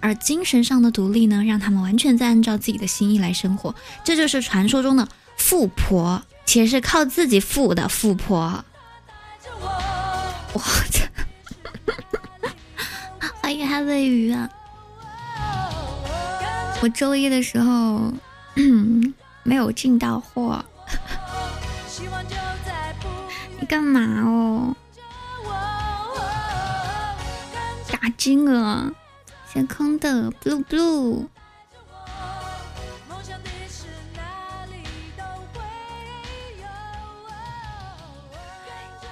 [0.00, 8.64] 而精神上的独立呢，让她们完全在按照自己的心意来生活，这就是传说中的富婆，且是靠自己富的富婆。
[10.52, 11.06] 我操！
[13.42, 14.48] 欢迎哈喂鱼啊！
[16.80, 18.12] 我周一的时候
[19.42, 20.64] 没有进到货，
[23.58, 24.76] 你干嘛哦？
[27.90, 28.92] 打金啊！
[29.52, 31.26] 天空的 blue blue，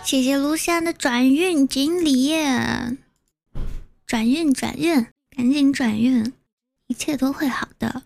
[0.04, 2.32] 谢谢卢山的转运锦鲤，
[4.20, 6.30] 转运转运，赶紧转运，
[6.88, 8.02] 一切都会好的。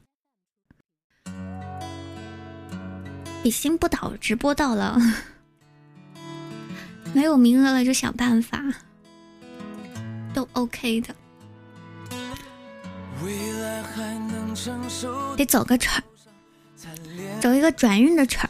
[3.43, 4.97] 比心不倒直播到了，
[7.13, 8.63] 没有名额了就想办法，
[10.33, 11.13] 都 OK 的。
[15.37, 16.01] 得走个场，
[17.41, 18.49] 走一个转运的场。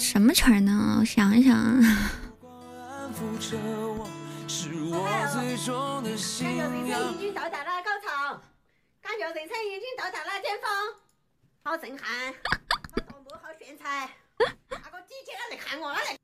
[0.00, 0.96] 什么场呢？
[0.98, 1.54] 我想一想
[3.14, 3.20] 啊。
[7.12, 8.40] 已经到达了高潮，
[9.00, 10.68] 感觉人生已经到达了巅峰，
[11.62, 12.32] 好震撼，
[13.08, 16.18] 好多好炫彩，那个姐姐来看我来。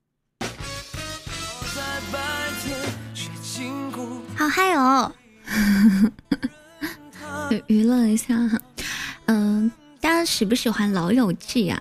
[4.36, 5.12] 好嗨哦！
[7.66, 8.60] 娱乐一下哈，
[9.26, 11.80] 嗯，大家喜不喜欢《老友记》呀？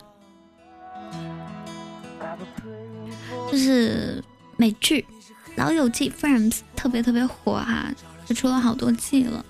[3.52, 4.24] 就是
[4.60, 5.06] 美剧
[5.56, 7.90] 《老友记》Friends 特别特别火哈，
[8.26, 9.46] 就出了好多季了。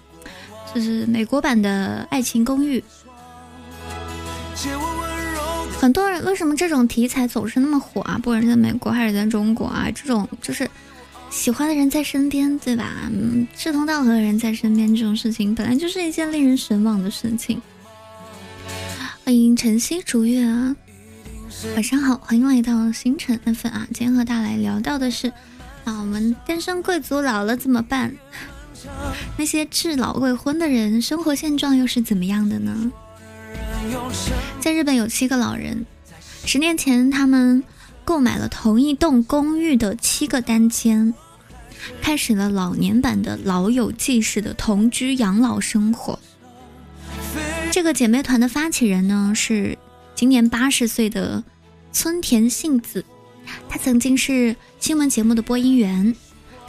[0.74, 2.80] 就是美国版的《爱情公寓》，
[5.80, 8.20] 很多人为什么这种题材总是那么火啊？
[8.22, 10.70] 不管是在美国还是在中国啊，这种就是。
[11.32, 13.08] 喜欢的人在身边，对吧？
[13.56, 17.62] 志同道合的人在身边，这种事情本来就是一件令人神往的事情。
[19.24, 20.76] 欢迎晨曦逐月啊，
[21.76, 23.88] 晚上好，欢迎来到星辰 F 啊。
[23.94, 25.28] 今天和大家来聊到的是，
[25.84, 28.14] 啊，我们单身贵族老了怎么办？
[29.38, 32.92] 那些至老未婚的人，生活现状又是怎么样的呢？
[34.60, 35.86] 在日本有七个老人，
[36.46, 37.64] 十年前他们。
[38.06, 41.14] 购买了同一栋公寓的七个单间，
[42.02, 46.18] 开始了老年版的老友记式的同居养老生活。
[47.72, 49.78] 这个姐妹团的发起人呢是
[50.20, 51.42] 今年八十岁的
[51.94, 53.06] 村田幸子，
[53.70, 56.14] 她曾经是新闻节目的播音员，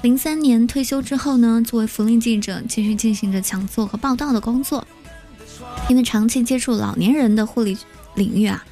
[0.03, 4.87] 零三年退休之后呢，作为福利记者继续进行着讲座和报道的工作。
[5.89, 7.77] 因为长期接触老年人的护理
[8.15, 8.65] 领域啊。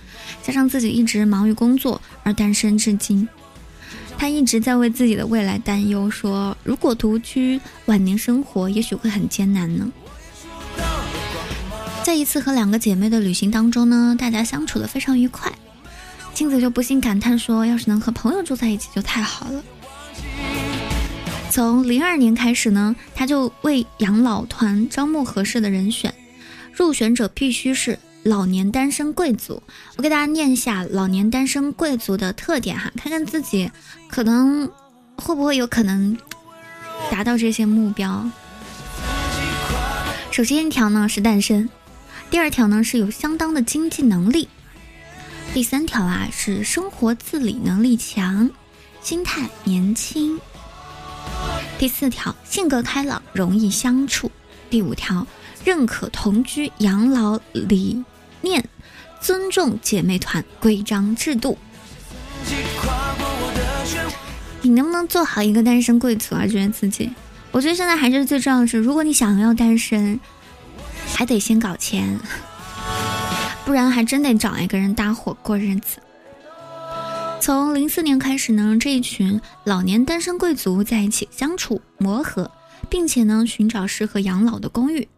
[0.45, 3.29] 加上自己一直忙于工作而单身至今，
[4.17, 9.91] 他一直在为自己的未来担忧，说如果独居晚年生活，也许会很艰难呢。
[12.09, 15.53] 在一次和两个姐妹的旅行当中呢，大家相处的非常愉快，
[16.33, 19.63] 镜子就不禁感叹说，要是能和朋友住在一起就太好了。
[21.51, 26.15] 从零二年开始呢，他就为养老团招募合适的人选，
[26.73, 27.99] 入选者必须是。
[28.23, 29.63] 老年单身贵族，
[29.97, 33.71] 我给大家念一下老年单身贵族的特点哈，看看自己
[34.09, 34.67] 可能
[35.17, 36.17] 会不会有可能
[37.11, 38.31] 达到这些目标。
[40.31, 41.69] 首先一条呢是单身，
[42.31, 44.49] 第二条呢是有相当的经济能力，
[45.55, 48.51] 第三条啊是生活自理能力强，
[49.01, 50.39] 心态年轻，
[51.79, 54.31] 第四条性格开朗，容易相处，
[54.71, 55.27] 第五条。
[55.65, 58.03] 认可同居养老理
[58.41, 58.65] 念，
[59.21, 61.59] 尊重姐妹团规章制度。
[64.63, 66.47] 你能不能做好一个单身贵族啊？
[66.47, 67.11] 觉得自己，
[67.51, 70.19] 我觉得现在还是最重要的是，如果你想要单身，
[71.15, 72.19] 还得先搞钱，
[73.65, 75.99] 不然还真得找一个人搭伙过日子。
[77.41, 82.51] 从零四年开始呢，这一群老年单身贵族在一起相处磨合，
[82.89, 85.09] 并且呢寻找适合养老的公寓。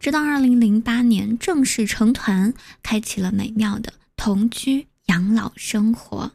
[0.00, 6.32] 直到二零零八年正式成团，开启了美妙的同居养老生活。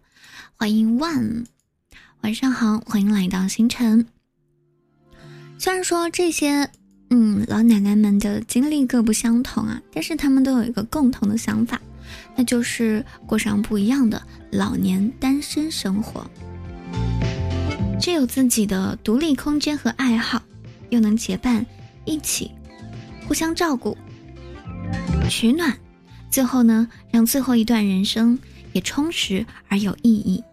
[0.55, 1.45] 欢迎 One，
[2.21, 4.07] 晚上好，欢迎来到星辰。
[5.59, 6.69] 虽然说这些
[7.09, 11.81] 嗯，老奶奶们的经历各不相同啊，但是他们都有一个共同的想法，
[12.35, 16.29] 那就是过上不一样的老年单身生活。
[17.99, 20.41] 既有自己的独立空间和爱好，
[20.89, 21.65] 又能结伴
[22.05, 22.51] 一起，
[23.27, 23.97] 互相照顾、
[25.29, 25.75] 取暖，
[26.29, 28.37] 最后呢，让最后一段人生
[28.73, 30.43] 也充实而有意义。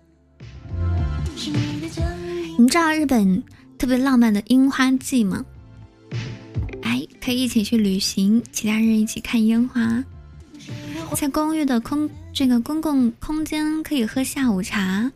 [2.56, 3.42] 你知道日本
[3.76, 5.44] 特别浪漫的樱花季吗？
[7.24, 10.04] 可以一起去旅行，其他人一起看烟花，
[11.16, 15.10] 在公寓的空这个公共空间可以喝下午茶。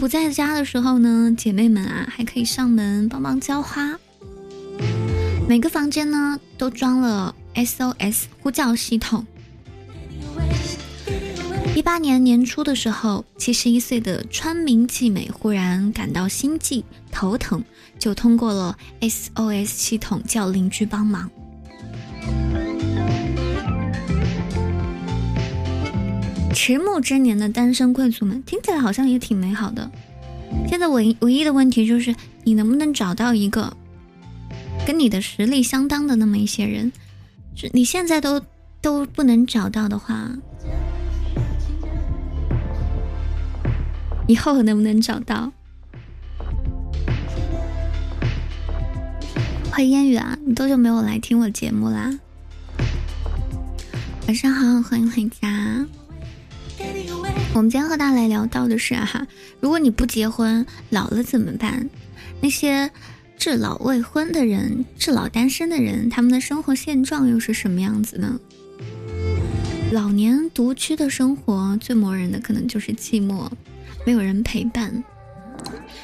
[0.00, 3.96] 不在家的时候呢，姐妹们啊，还可以上门帮忙浇花。
[5.48, 9.24] 每个房间呢都装了 SOS 呼叫系统。
[11.76, 17.62] 一八年年初的时候，七十一岁的川明纪美忽然感到心悸、头疼，
[17.98, 21.30] 就通过了 SOS 系统叫邻居帮忙。
[26.54, 29.90] 迟暮之年的单身贵族们听起来好像也挺美好的。
[30.66, 33.76] 现在唯唯一的问题就是，你能不能找到一个
[34.86, 36.90] 跟你的实力相当的那么一些人？
[37.54, 38.40] 是你现在都
[38.80, 40.30] 都不能找到的话，
[44.28, 45.52] 以后能不能找到？
[49.70, 52.18] 欢迎烟雨啊，你多久没有来听我节目啦？
[54.26, 55.86] 晚上好，欢迎回家。
[57.54, 59.26] 我们今天和大家来聊到的是哈，
[59.60, 61.88] 如果你不结婚，老了怎么办？
[62.40, 62.90] 那些
[63.38, 68.40] 至老未婚的人、至老单身的人，他们的生活现状又是什么样子呢？
[69.92, 73.48] 老年独居的生活最磨人的可能就是寂寞，
[74.06, 75.02] 没有人陪伴。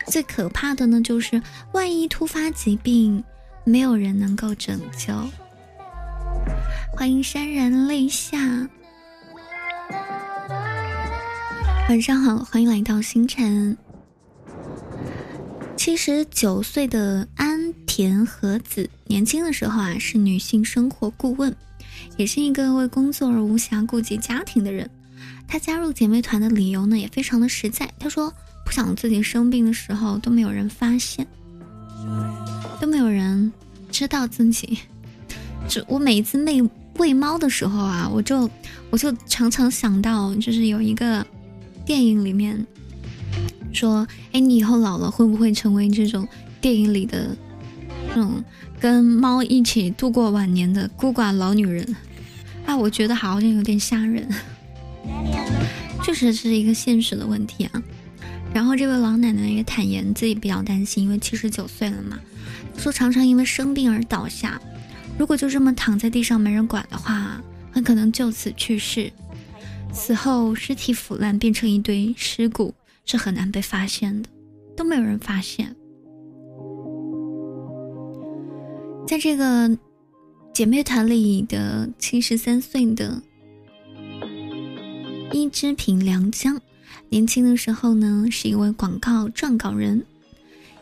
[0.09, 1.41] 最可怕的呢，就是
[1.73, 3.23] 万一突发疾病，
[3.63, 5.15] 没有人能够拯救。
[6.93, 8.69] 欢迎潸然泪下。
[11.89, 13.77] 晚上好，欢迎来到星辰。
[15.77, 21.55] 七十九岁的安田和子，年轻的时候啊是女性生活顾问，
[22.17, 24.91] 也是一个为工作而无暇顾及家庭的人。
[25.53, 28.33] 她加入姐妹团的理由呢也非常的实在，她说
[28.65, 31.27] 不想自己生病的时候都没有人发现，
[32.81, 33.53] 都没有人
[33.91, 34.79] 知道自己。
[35.69, 38.49] 就我每一次喂喂猫的时候啊，我就
[38.89, 41.23] 我就常常想到，就是有一个。
[41.85, 42.65] 电影里面
[43.73, 46.27] 说：“哎，你以后老了会不会成为这种
[46.61, 47.37] 电影里的
[48.09, 48.43] 那种
[48.79, 51.97] 跟猫一起度过晚年的孤寡老女人？”
[52.65, 54.27] 啊，我觉得好像有点吓人，
[56.03, 57.83] 确实是一个现实的问题啊。
[58.53, 62.19] 然后这位老奶奶也坦言自己比较担心，因为七十九岁了嘛，
[62.77, 64.61] 说常常因为生病而倒下，
[65.19, 69.11] 如果就这么躺在地上没人管的话，很可能就此去世。
[69.93, 74.29] 死后尸体腐烂变成一堆尸骨是很难被发现的，
[74.77, 75.75] 都没有人发现。
[79.07, 79.79] 在这个
[80.55, 83.23] 姐妹团里的七十三岁的
[85.33, 86.61] 伊之平良江，
[87.09, 90.05] 年轻的时候呢是一位广告撰稿人，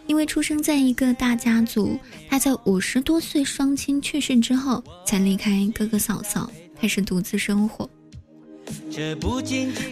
[0.07, 7.89] 因为出生在一个大家族，他在五十多岁双亲去世之后才离开哥哥嫂嫂，开始独自生活。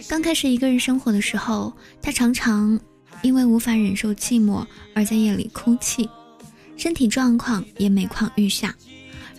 [0.07, 2.77] 刚开始一个人生活的时候，他常常
[3.21, 6.09] 因为无法忍受寂寞而在夜里哭泣，
[6.75, 8.75] 身体状况也每况愈下。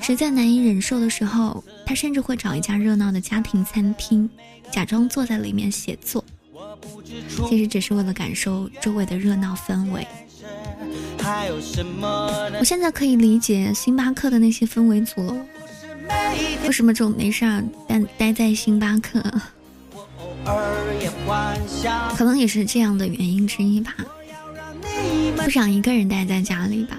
[0.00, 4.28] 实在难以忍受的时候，他甚至会找一家热闹的家庭餐厅，
[4.70, 6.24] 假装坐在里面写作，
[7.48, 10.06] 其实只是为了感受周围的热闹氛围。
[12.58, 15.36] 我现在可以理解星巴克的那些氛围组了。
[16.64, 19.22] 为什么总没事儿待待在星巴克？
[22.16, 23.94] 可能也是这样的原因之一吧。
[25.36, 26.98] 不想一个人待在家里吧。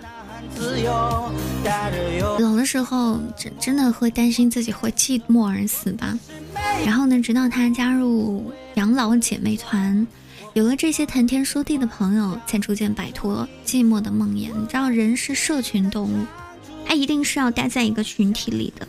[2.39, 6.17] 老的时候真真的会担心自己会寂寞而死吧。
[6.85, 10.07] 然后呢，直到他加入养老姐妹团，
[10.53, 14.49] 有了这些谈天说地的朋友，才逐渐摆脱寂寞的梦魇。
[14.57, 16.25] 你知道，人是社群动物，
[16.85, 18.87] 他一定是要待在一个群体里的。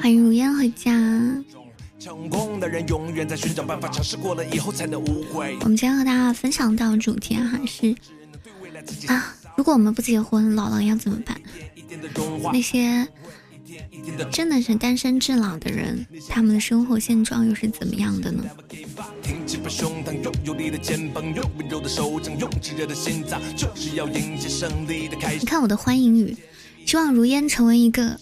[0.00, 0.92] 欢迎如烟回家。
[2.08, 2.16] 我
[5.68, 7.94] 们今天和大家分享到的主题哈是
[9.06, 11.38] 啊，如果我们不结婚，老了要怎么办？
[12.52, 13.06] 那些
[14.32, 18.44] 真的是单身至老的人，他们的生活现状又是怎么样的呢？
[19.68, 25.40] 胸膛，用有力的肩膀，用温柔的手掌，用炙热的心脏，就是要迎接胜利的开始。
[25.40, 26.34] 你看我的欢迎语，
[26.86, 28.18] 希望如烟成为一个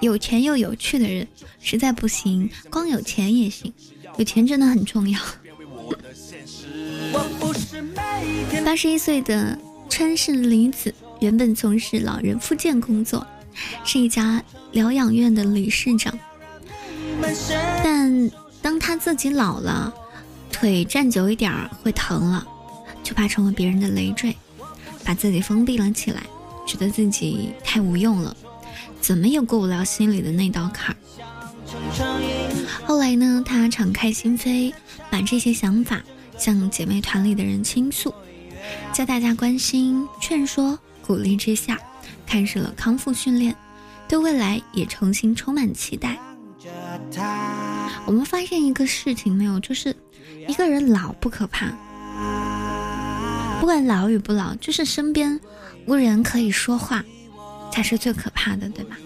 [0.00, 1.26] 有钱又有趣的人。
[1.60, 3.72] 实在不行，光有钱也行，
[4.18, 5.20] 有钱真的很重要。
[8.64, 13.26] 八十一岁的川市李子，原本从事老人复健工作，
[13.84, 14.42] 是一家
[14.72, 16.16] 疗养院的理事长。
[17.82, 18.30] 但
[18.62, 19.92] 当他自己老了，
[20.52, 22.46] 腿站久一点儿会疼了，
[23.02, 24.36] 就怕成为别人的累赘，
[25.04, 26.22] 把自己封闭了起来，
[26.66, 28.36] 觉得自己太无用了，
[29.06, 30.98] 怎么也过不了心里的那道坎儿。
[32.84, 34.74] 后来呢，他敞开心扉，
[35.08, 36.02] 把这些想法
[36.36, 38.12] 向姐妹团里的人倾诉，
[38.92, 40.76] 在大家关心、劝说、
[41.06, 41.78] 鼓励之下，
[42.26, 43.54] 开始了康复训练，
[44.08, 46.18] 对未来也重新充满期待。
[48.06, 49.94] 我们发现一个事情没有，就是
[50.48, 51.68] 一个人老不可怕，
[53.60, 55.38] 不管老与不老，就是身边
[55.86, 57.04] 无人可以说话，
[57.76, 58.96] 才是最可怕的，对吧？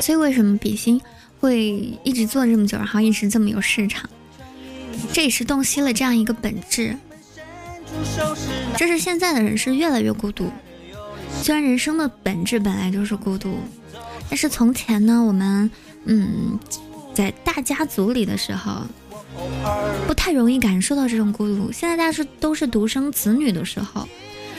[0.00, 0.98] 所以为什么比心
[1.38, 4.08] 会一直做这么久，然后一直这么有市场？
[5.12, 6.96] 这也是洞悉了这样一个本质，
[8.78, 10.50] 这是现在的人是越来越孤独。
[11.42, 13.58] 虽然人生的本质本来就是孤独，
[14.30, 15.70] 但是从前呢，我们
[16.06, 16.58] 嗯，
[17.12, 18.80] 在大家族里的时候，
[20.06, 21.70] 不太容易感受到这种孤独。
[21.70, 24.08] 现在大家是都是独生子女的时候。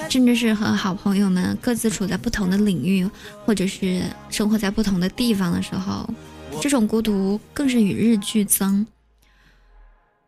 [0.08, 3.10] 甚至是和好朋友们各自处在不同的领域，
[3.46, 6.08] 或者是生活在不同的地方的时候，
[6.62, 8.86] 这种孤独更是与日俱增。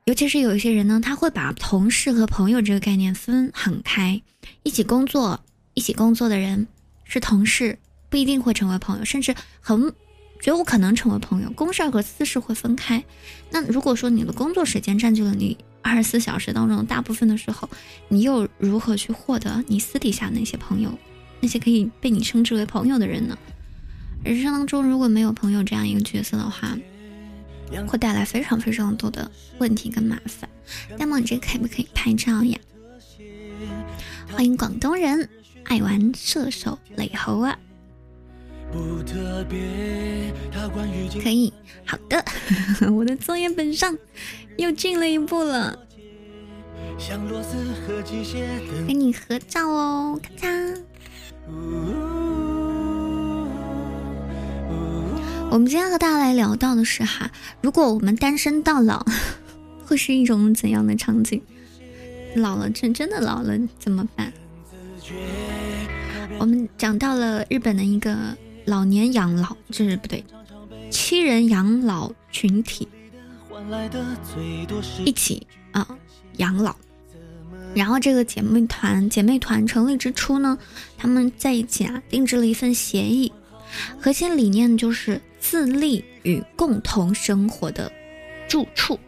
[0.05, 4.21] 尤其是有一些人呢，他会把同事和朋友这个概念分很开，
[4.63, 5.39] 一起工作、
[5.73, 6.67] 一起工作的人
[7.03, 7.77] 是同事，
[8.09, 9.93] 不一定会成为朋友，甚至很
[10.41, 11.51] 绝无可能成为朋友。
[11.51, 13.03] 公事和私事会分开。
[13.51, 15.57] 那如果说你的工作时间占据了你。
[15.81, 17.69] 二十四小时当中，大部分的时候，
[18.07, 20.91] 你又如何去获得你私底下那些朋友，
[21.39, 23.37] 那些可以被你称之为朋友的人呢？
[24.23, 26.77] 人生当中如果没有朋友这样一个角色的话，
[27.87, 30.49] 会带来非常非常多的问题跟麻烦。
[30.99, 32.57] 那么你这可不可以拍照呀？
[34.31, 35.27] 欢迎广东人
[35.63, 37.57] 爱玩射手雷猴啊！
[41.21, 41.51] 可以，
[41.85, 42.23] 好的，
[42.91, 43.97] 我的作业本上
[44.61, 45.79] 又进了一步了，
[48.87, 50.77] 跟你合照哦，咔嚓。
[55.49, 57.31] 我们今天和大家来聊到的是哈，
[57.61, 59.03] 如果我们单身到老，
[59.83, 61.41] 会是一种怎样的场景？
[62.35, 64.31] 老了，真真的老了怎么办？
[66.37, 68.15] 我们讲到了日本的一个。
[68.65, 70.23] 老年养老这是不对，
[70.91, 72.87] 七人养老群体
[75.05, 75.87] 一起啊
[76.37, 76.75] 养老，
[77.73, 80.57] 然后这个姐妹团姐妹团成立之初呢，
[80.97, 83.31] 他们在一起啊定制了一份协议，
[83.99, 87.91] 核心理念就是自立与共同生活的
[88.47, 88.99] 住处。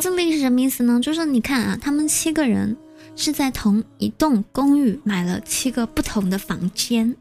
[0.00, 1.00] 自立是什么意思呢？
[1.00, 2.76] 就是你看啊，他们七个人。
[3.14, 7.14] 是在同一栋公寓买了七个不同的房间，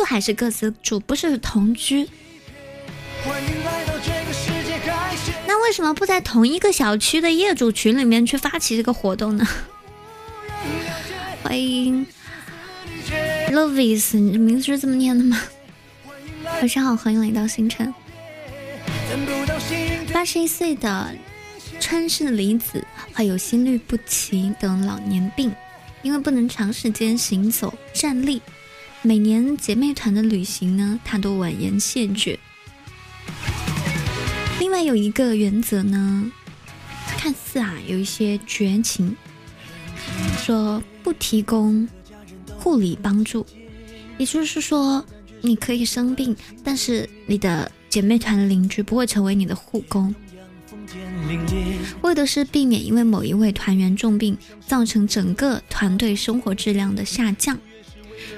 [0.00, 2.08] 就还是各自住，不是同居。
[5.46, 9.46] 那为什么不在同一个小区的业主群里面去发起这个活动呢？
[11.42, 12.06] 欢迎
[13.50, 15.38] Lovis，你的名字是这么念的吗？
[16.46, 17.92] 晚上好，欢迎来到星辰。
[20.14, 21.14] 八十一岁的。
[21.78, 25.54] 川市离子患有心律不齐等老年病，
[26.02, 28.40] 因为不能长时间行走站立，
[29.02, 32.38] 每年姐妹团的旅行呢，他都婉言谢绝。
[34.58, 36.30] 另外有一个原则呢，
[37.16, 39.16] 看似啊有一些绝情，
[40.36, 41.88] 说不提供
[42.58, 43.46] 护理帮助，
[44.18, 45.02] 也就是说
[45.40, 50.14] 你可以生病，但是你的姐妹团的邻居不会成为你的护工。
[52.02, 54.36] 为的是避免因为某一位团员重病，
[54.66, 57.58] 造成整个团队生活质量的下降，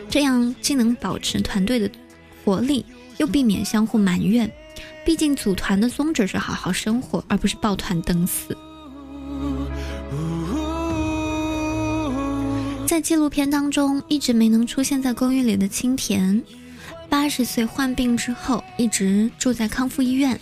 [0.09, 1.91] 这样既能保持团队的
[2.45, 2.85] 活力，
[3.19, 4.51] 又避免相互埋怨。
[5.05, 8.57] 毕竟组团的宗旨是好好生活，而不是抱团等死。
[12.87, 16.43] 在纪录片当中，一直没能出现在公寓里的青田，
[17.09, 20.39] 八十岁患病之后，一直住在康复医院。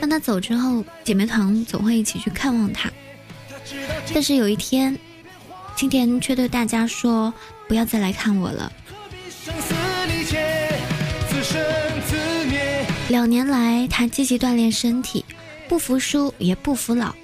[0.00, 2.90] 当他走之后，姐妹团总会一起去看望他。
[4.12, 4.98] 但是有一天，
[5.74, 7.32] 青田却对大家说
[7.72, 8.70] ：“不要再来看我了。”
[13.08, 15.24] 两年来，他积极锻炼身体，
[15.70, 17.14] 不服输也不服老。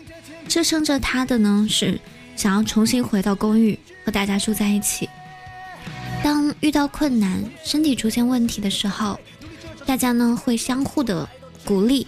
[0.49, 2.01] 支撑着他的呢，是
[2.35, 5.07] 想要重新回到公寓和大家住在一起。
[6.25, 9.21] 当遇到困难、身体出现问题的时候，
[9.85, 11.29] 大家呢会相互的
[11.63, 12.07] 鼓励、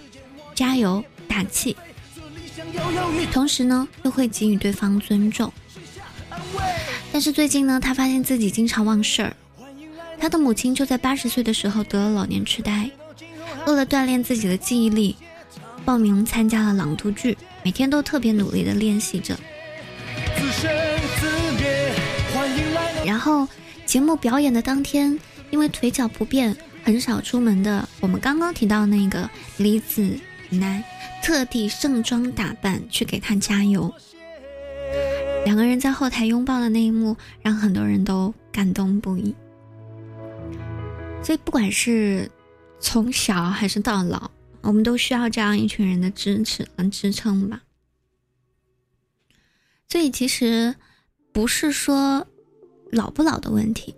[0.54, 1.76] 加油打气，
[3.34, 5.52] 同时呢又会给予对方尊重。
[7.12, 9.36] 但是最近呢，他发现自己经常忘事儿。
[10.18, 12.90] 他的母亲就在八十岁的时候得了老年痴呆，
[13.66, 15.16] 为了锻炼自己的记忆力，
[15.84, 19.36] 报名参加了朗读剧，每天都特别努力的练习着。
[23.04, 23.48] 然后
[23.86, 25.18] 节目表演的当天，
[25.50, 26.54] 因为腿脚不便，
[26.84, 30.18] 很少出门的我们刚刚提到那个李子
[30.50, 30.84] 楠，
[31.22, 33.92] 特地盛装打扮去给他加油。
[35.44, 39.34] 两个人在后台拥抱的那一幕，让很多人都感动不已。
[41.22, 42.30] 所以，不管是
[42.78, 44.30] 从小还是到老，
[44.60, 47.62] 我们都需要这样一群人的支持和支撑吧。
[49.88, 50.74] 所以，其实
[51.32, 52.26] 不是说
[52.92, 53.94] 老不老的问题，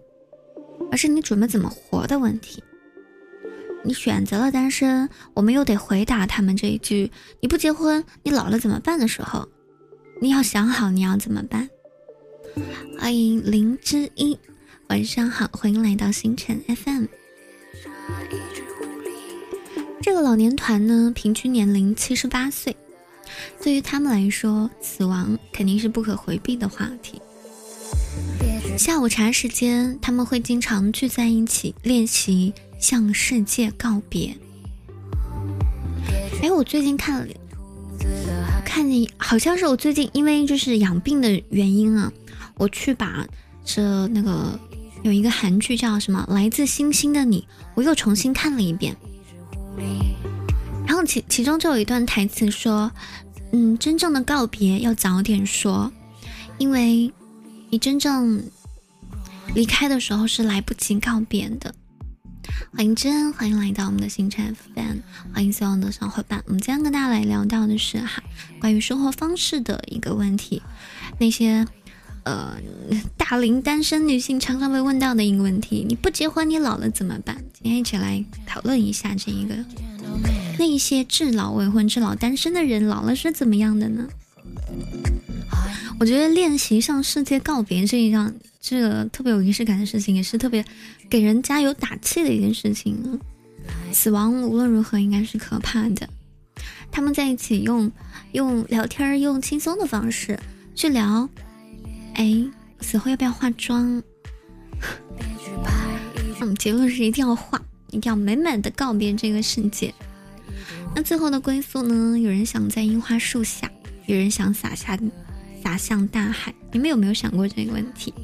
[0.91, 2.63] 而是你准备怎么活的问题。
[3.85, 9.47] 你选择了单身，我们又得回答他们这一句：“你不结婚，你老了怎么办？”的时候。
[10.23, 11.69] 你要想好你要怎么办。
[12.97, 14.39] 欢迎林之一，
[14.89, 17.07] 晚上好，欢迎来到星辰 FM。
[20.01, 22.77] 这个老年团呢，平均年龄七十八岁，
[23.61, 27.21] 对于他们来说，死亡肯定是不可回避的话题。
[28.79, 34.33] 下午茶时间，他们会经常聚在一起练习向世界告别。
[36.41, 37.35] 哎，我最近看了。
[38.65, 42.13] 看见好像是我最近因为就是养病的原因啊，
[42.57, 43.27] 我去把
[43.65, 44.59] 这那个
[45.03, 47.41] 有一个韩剧叫什么《来自星星的你》，
[47.75, 48.97] 我又重新看了一遍。
[50.87, 52.91] 然后其其中就有一段台词说
[53.53, 55.93] ：“嗯，真正的告别要早点说，
[56.59, 57.13] 因为
[57.71, 58.43] 你真正
[59.55, 61.75] 离开的时候是来不及告别的。”
[62.75, 64.99] 欢迎真，欢迎来到我们的星辰 FM，
[65.33, 66.43] 欢迎所有的小伙伴。
[66.47, 68.23] 我们今天跟大家来聊到的是哈，
[68.61, 70.63] 关于生活方式的一个问题，
[71.19, 71.67] 那些
[72.25, 72.57] 呃
[73.17, 77.37] 大龄单身女性常常被问到的一个问题：你不结婚，你老了怎么办？
[77.53, 79.55] 今天一起来讨论一下这一个，
[80.59, 84.09] 那一些至老未婚、至老单身的人老了是怎么样的呢？
[86.01, 88.35] 我觉得练习向世界告别这一样。
[88.65, 90.65] 这个特别有仪式感的事情，也是特别
[91.13, 93.21] 给人加油打气的一件事情。
[93.93, 96.09] 死亡无论如何应该是可怕的。
[96.91, 97.93] 他们在一起用
[98.33, 100.41] 用聊天、用轻松的方式
[100.75, 101.29] 去聊。
[102.15, 102.43] 哎，
[102.81, 104.03] 死后要不要化妆？
[106.41, 107.61] 嗯，结论是一定要化，
[107.91, 109.93] 一定要美美的告别这个世界。
[110.95, 112.19] 那最后的归宿呢？
[112.19, 113.71] 有人想在樱花树下，
[114.07, 114.99] 有人想洒下
[115.63, 116.55] 洒向大海。
[116.73, 118.15] 你们有没有想过这个问题？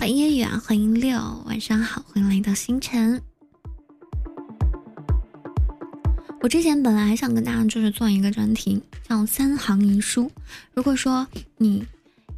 [0.00, 3.20] 欢迎夜雨啊，欢迎六，晚上好，欢迎来到星辰。
[6.40, 10.32] 我之前本来还想跟大家就是做一个专题，叫三行遗书。
[10.72, 11.28] 如果说
[11.58, 11.84] 你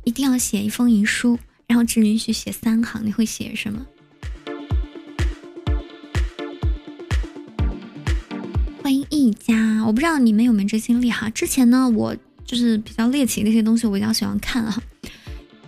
[0.02, 1.38] 一定要写一封遗书，
[1.68, 3.86] 然后只允许写三行，你会写什么？
[8.82, 11.30] 欢迎一家，我不知道你们有没有这经历哈。
[11.30, 14.82] 之前呢，我就是比较猎奇那些东西，我比较喜欢看哈。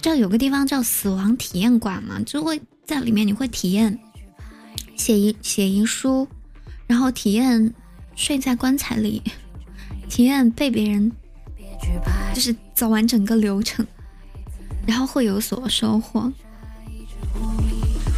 [0.05, 2.21] 知道有个地方叫死亡体验馆吗？
[2.27, 3.99] 就会在里面，你会体验
[4.97, 6.29] 写遗写遗书，
[6.87, 7.73] 然后体验
[8.15, 9.23] 睡在棺材里，
[10.11, 11.11] 体验被别人
[12.35, 13.87] 就是走完整个流程，
[14.87, 16.31] 然后会有所收获。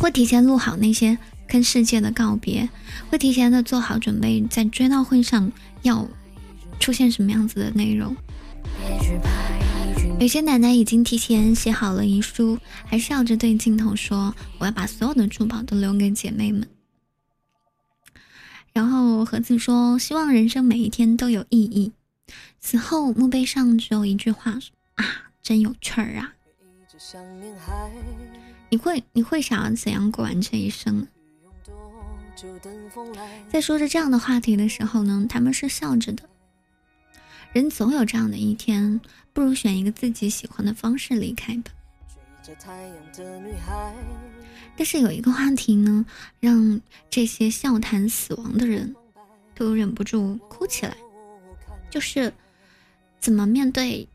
[0.00, 1.16] 会提前录好那些
[1.46, 2.68] 跟世界的告别，
[3.10, 6.08] 会提前的做好准备，在追悼会上要
[6.80, 8.16] 出现什么样子的内容。
[10.18, 16.66] 有些奶奶已经提前写好了遗书，还笑着对镜头说：“我要把所有的珠宝都留给姐妹们。”
[18.72, 21.92] 然后盒子说：“希望人生每一天都有意义。”
[22.58, 24.58] 此后墓碑上只有一句话
[24.96, 25.04] ：“啊，
[25.42, 26.32] 真有趣儿啊！”
[28.70, 31.06] 你会你会想要怎样过完这一生？
[33.50, 36.28] 在说着这样的话题的时候呢，他们是笑着的。
[37.56, 39.00] 人总有这样的一天，
[39.32, 41.70] 不如选一个自己喜欢的方式离开吧。
[44.76, 46.04] 但是有一个话题呢，
[46.38, 46.78] 让
[47.08, 48.94] 这些笑谈死亡的人
[49.54, 50.94] 都忍不住哭起来，
[51.88, 52.30] 就是
[53.18, 54.06] 怎么面对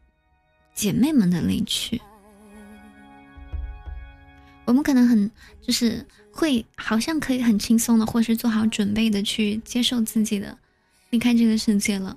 [0.76, 2.00] 姐妹们的离去。
[4.66, 10.56] 我们可能很就是会好像可以很轻松的，或是做好准备的去接受自己的
[11.10, 12.16] 离开这个世界了。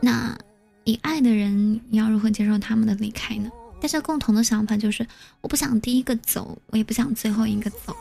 [0.00, 0.36] 那
[0.84, 3.50] 你爱的人，你要如何接受他们的离开呢？
[3.80, 5.06] 大家共同的想法就是，
[5.40, 7.94] 我不想第一个走，我也不想最后一个走，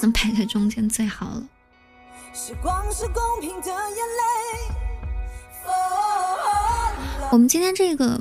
[0.00, 1.48] 能排在中间最好了。
[7.32, 8.20] 我们今天这个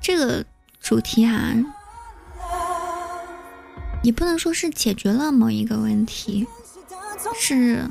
[0.00, 0.44] 这个
[0.80, 1.54] 主题啊，
[4.02, 6.46] 也不能说是解决了某一个问题，
[7.34, 7.88] 是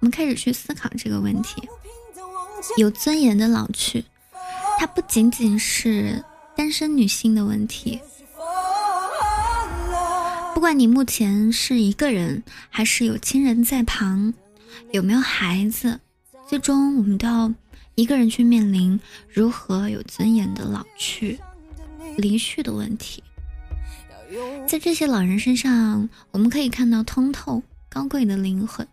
[0.00, 1.68] 我们开始去思考这个问题。
[2.76, 4.04] 有尊严的老去，
[4.78, 8.00] 它不仅仅是单身女性的问题。
[10.54, 14.32] 不管你目前是一个人，还是有亲人在旁，
[14.90, 16.00] 有没有孩子，
[16.48, 17.52] 最终我们都要
[17.94, 18.98] 一个人去面临
[19.28, 21.38] 如何有尊严的老去、
[22.16, 23.22] 离去的问题。
[24.66, 28.86] 在这些老人身上，我们可以看到通透、高贵的灵魂。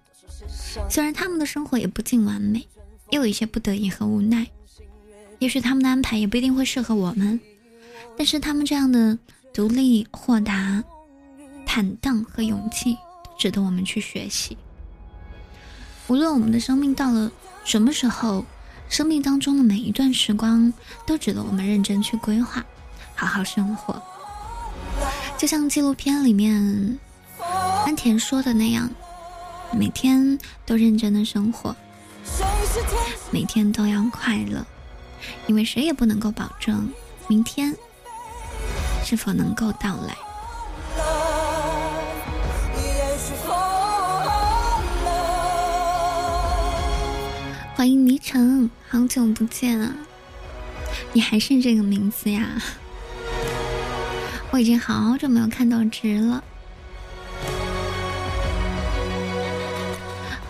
[0.89, 2.67] 虽然他们的生活也不尽完美。
[3.13, 4.47] 也有一些不得已和无奈，
[5.37, 7.39] 也许他们的安排也不一定会适合我们，
[8.17, 9.15] 但是他们这样的
[9.53, 10.83] 独立、豁达、
[11.63, 12.97] 坦荡和勇气，
[13.37, 14.57] 值得我们去学习。
[16.07, 17.31] 无论我们的生命到了
[17.63, 18.43] 什么时候，
[18.89, 20.73] 生命当中的每一段时光
[21.05, 22.65] 都值得我们认真去规划，
[23.13, 24.01] 好好生活。
[25.37, 26.97] 就像纪录片里面
[27.85, 28.89] 安田说的那样，
[29.71, 31.75] 每天都认真的生活。
[33.31, 34.65] 每天都要快乐，
[35.47, 36.91] 因为谁也不能够保证
[37.27, 37.75] 明天
[39.03, 40.17] 是否能够到来。
[47.75, 49.93] 欢迎迷城，好久不见啊！
[51.11, 52.47] 你还是这个名字呀？
[54.51, 56.43] 我已经好久没有看到值了。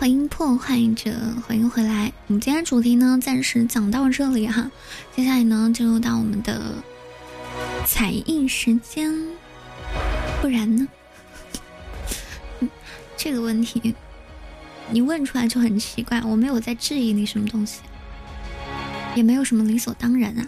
[0.04, 1.10] 欢迎破坏者，
[1.46, 2.12] 欢迎回来。
[2.26, 4.70] 我们今天主题呢，暂时讲到这里哈。
[5.16, 6.74] 接下来呢，进入到我们的
[7.86, 9.10] 彩印时间。
[10.42, 10.86] 不然呢？
[13.16, 13.94] 这个问题
[14.90, 16.20] 你问出来就很奇怪。
[16.20, 17.80] 我没有在质疑你什么东西，
[19.16, 20.46] 也没有什么理所当然啊。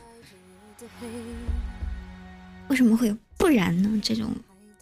[2.69, 3.99] 为什么会有不然呢？
[4.05, 4.37] 这种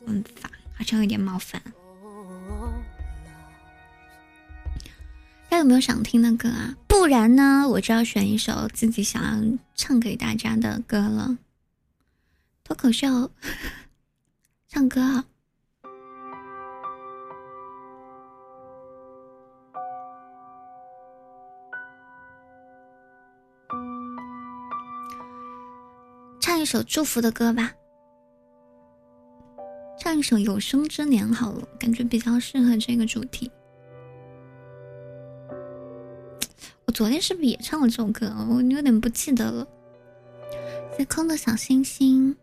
[0.07, 1.63] 问法好像有点冒犯。
[5.65, 6.77] 有没有想听的歌啊？
[6.87, 11.39] 不然呢，我就要选一首自己想要唱给大家的歌了。
[12.63, 13.31] 脱口秀，
[14.69, 15.25] 唱歌，
[26.43, 27.73] 唱一首祝福的歌吧。
[29.99, 33.51] 唱一首《有生之年》好了，感觉比较适合这个主题。
[36.87, 38.33] 我昨天是不是也唱了这首歌？
[38.49, 39.67] 我有点不记得了。
[40.97, 42.37] 在空的小星星，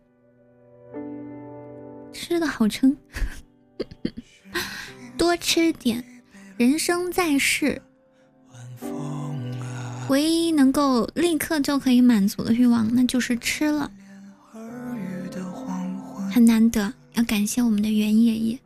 [2.12, 2.96] 吃的好撑，
[5.16, 6.04] 多吃点。
[6.58, 7.80] 人生在世，
[10.08, 13.90] 唯一能够立刻就可以满足的欲望，那就是吃了。
[16.30, 18.58] 很难得，要感谢我们的袁爷爷。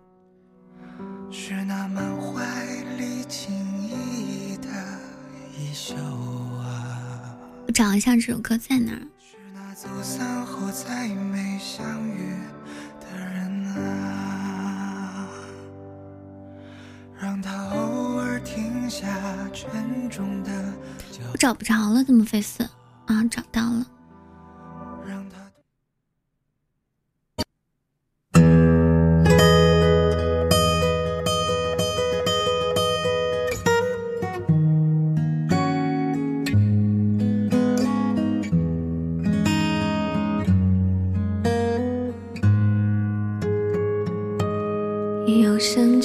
[1.30, 2.65] 是那满怀
[7.76, 9.02] 找一下这首歌在哪儿。
[21.30, 22.62] 我找不着了，怎么费事
[23.04, 23.22] 啊？
[23.30, 23.86] 找到了。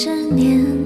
[0.02, 0.81] 十年。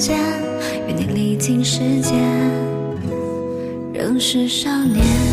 [0.00, 0.18] 间。
[0.88, 2.18] 愿你历经时间，
[3.92, 5.29] 仍是少年。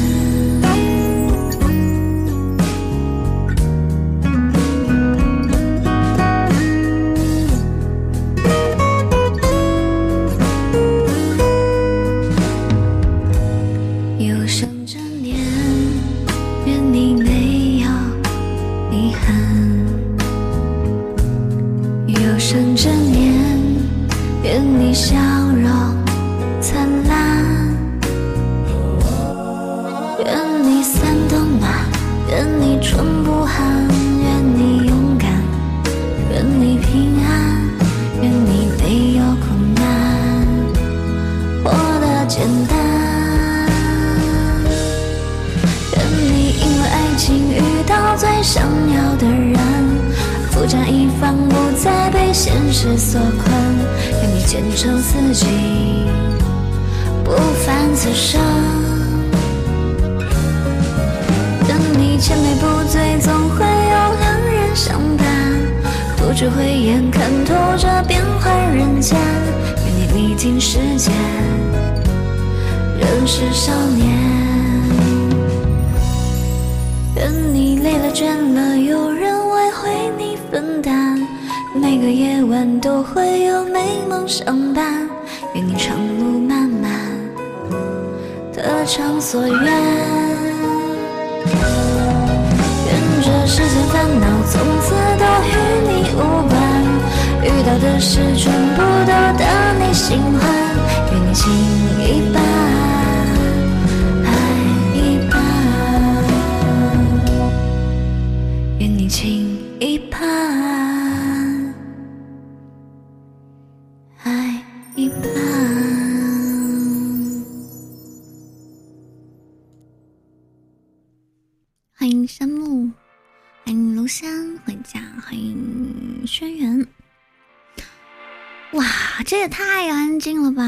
[129.38, 130.64] 这也太安静了吧！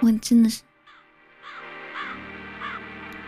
[0.00, 0.62] 我真的是。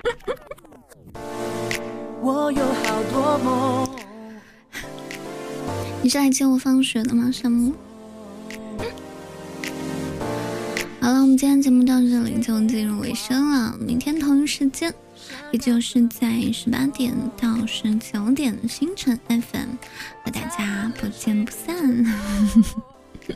[2.20, 3.88] 我有好多梦。
[6.02, 7.72] 你是来接我放学的吗，山木？
[11.00, 13.76] 好了，我们今天节目到这里就进入尾声了。
[13.78, 14.92] 明天同一时间，
[15.52, 19.76] 也就是在十八点到十九点，星辰 FM
[20.24, 22.04] 和大家不见不散。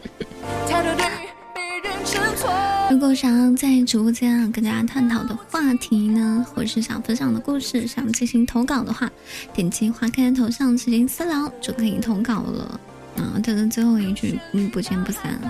[2.88, 9.10] 如果想要在直播间啊跟大家探讨的话题呢，或是想分享的故事，想进行投稿的话，
[9.52, 12.80] 点击花开的头像进行私聊就可以投稿了。
[13.16, 15.40] 啊，这是最后一句，嗯，不见不散。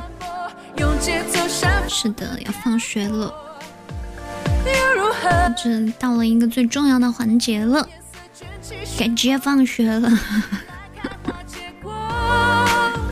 [1.88, 3.32] 是的，要放学了，
[4.96, 5.54] 如何？
[5.56, 7.88] 这到了一个最重要的环节了，
[8.98, 10.08] 该直接放学了，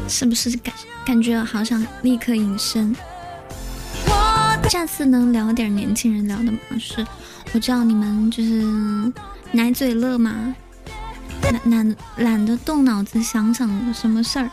[0.08, 0.74] 是不是感
[1.04, 2.94] 感觉好想立刻隐身？
[4.68, 6.58] 下次能聊点年轻人聊的吗？
[6.78, 7.06] 是，
[7.52, 8.62] 我知道你们就是
[9.52, 10.54] 奶嘴乐嘛，
[11.42, 14.50] 懒懒懒得动脑子想想什么事儿。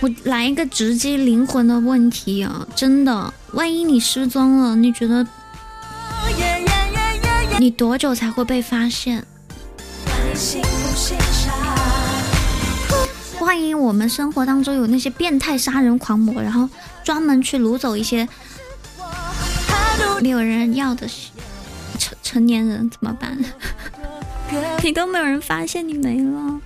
[0.00, 0.10] 我。
[0.24, 2.66] 来一个直击灵魂的问题啊！
[2.74, 5.26] 真的，万一你失踪了，你觉得
[7.58, 8.88] 你多久才会被发？
[8.88, 9.24] 现
[13.46, 13.56] 场。
[13.56, 16.68] 万一我们生活当中有那些变态杀人狂魔，然后
[17.04, 18.28] 专门去掳走一些
[20.20, 21.06] 没有人要的
[21.96, 23.38] 成成年人，怎么办？
[24.82, 26.60] 你都没有人发现你没了，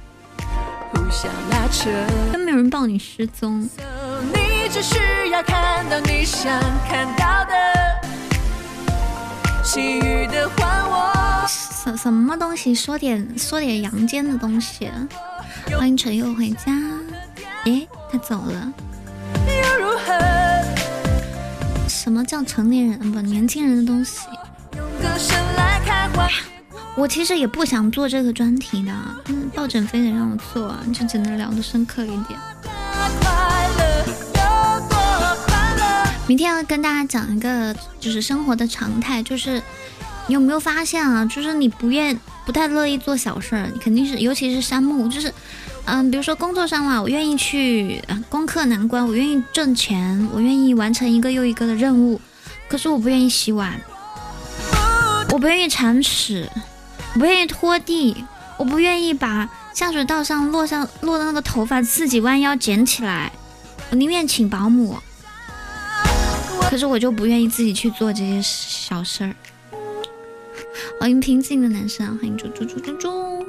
[2.32, 3.60] 都没有人报你失踪。
[4.32, 4.96] 你只需
[5.30, 6.50] 要看到你想
[6.88, 7.54] 看到的，
[9.62, 11.46] 其余的还我。
[11.46, 12.74] 什什么东西？
[12.74, 14.90] 说点说点阳间的东西。
[15.78, 16.72] 欢迎陈佑回家。
[17.64, 18.72] 诶，他走了。
[19.46, 20.14] 又如何？
[21.88, 24.26] 什么叫成年人不年轻人的东西？
[26.96, 28.92] 我其实也不想做这个专题的，
[29.26, 32.38] 嗯，抱枕非得让我做，就只能聊得深刻一点。
[36.26, 39.62] 明天要跟大家讲一个就是生活的常态，就是
[40.26, 41.24] 你有没有发现啊？
[41.24, 42.16] 就是你不愿
[42.50, 45.32] 不太乐意做小事儿，肯定是尤其是山木，就是
[45.84, 52.20] 嗯，比如说工作上嘛，我愿意去攻克难关，我愿意挣钱，我愿意完成一个又一个的任务。
[52.68, 53.80] 可是我不愿意洗碗，
[55.30, 56.50] 我不愿意铲屎，
[57.14, 58.24] 我不愿意拖地，
[58.58, 63.30] 我不愿意把下水道上落上落的那个头发自己弯腰捡起来，
[63.90, 64.98] 我宁愿请保姆。
[66.68, 69.36] 可是我就不愿意自己去做这些小事儿。
[70.98, 73.46] 欢迎平静的男生，欢迎猪猪猪猪猪。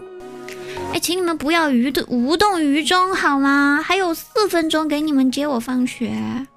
[0.94, 3.82] 哎，请你们不要无动无动于衷好吗？
[3.84, 6.48] 还有四分钟给你们接我放学，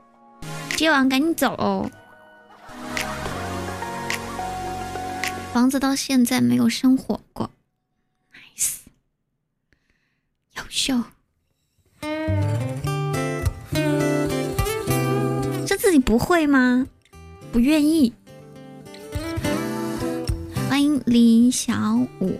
[0.76, 1.90] 接完赶紧走。
[5.52, 7.50] 房子到现在没有生火过
[8.32, 8.78] ，nice，
[10.56, 11.02] 优秀。
[15.66, 16.86] 是自己不会吗？
[17.52, 18.12] 不愿意。
[21.06, 21.72] 李小
[22.20, 22.32] 五。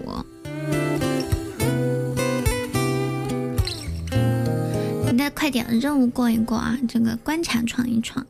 [5.11, 6.79] 你再快点，任务过一过啊！
[6.89, 8.27] 这个关卡闯一闯。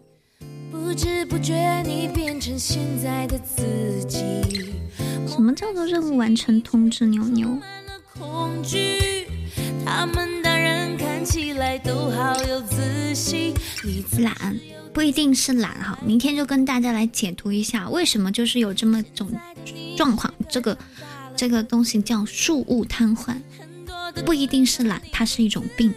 [0.71, 4.21] 不知不觉你变成现在的自己
[5.27, 7.07] 什么叫做任务完成通知？
[7.07, 7.59] 牛牛。
[14.19, 14.59] 懒
[14.95, 19.29] 不一定是懒哈，明天就跟大家来解读一下为什么就是有这么种
[19.97, 20.33] 状况。
[20.49, 20.79] 这个
[21.37, 23.35] 这个东西叫树物瘫痪，
[24.25, 25.93] 不一定是懒，它是一种病，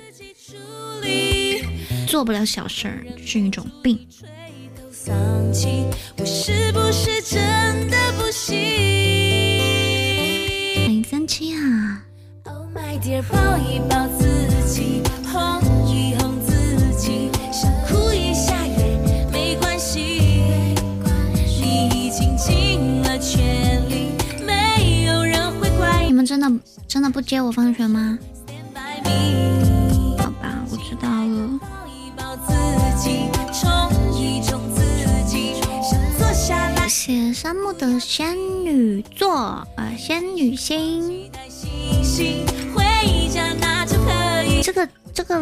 [2.08, 4.00] 做不了小事儿是一种病。
[5.06, 5.16] 欢
[10.92, 12.04] 迎三七啊！
[13.30, 14.26] 抱一抱自
[14.68, 15.04] 己，
[26.28, 26.52] 真的
[26.88, 28.20] 真的不接我放学吗？
[30.18, 31.60] 好吧，我知道了。
[36.90, 41.32] 谢山木的仙女座，呃，仙女心。
[44.62, 45.40] 这个这个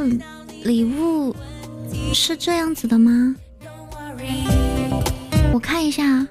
[0.63, 1.35] 礼物
[2.13, 3.35] 是这样子的吗？
[5.53, 6.27] 我看一下，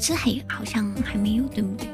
[0.00, 1.86] 这还好像还没有，对不对？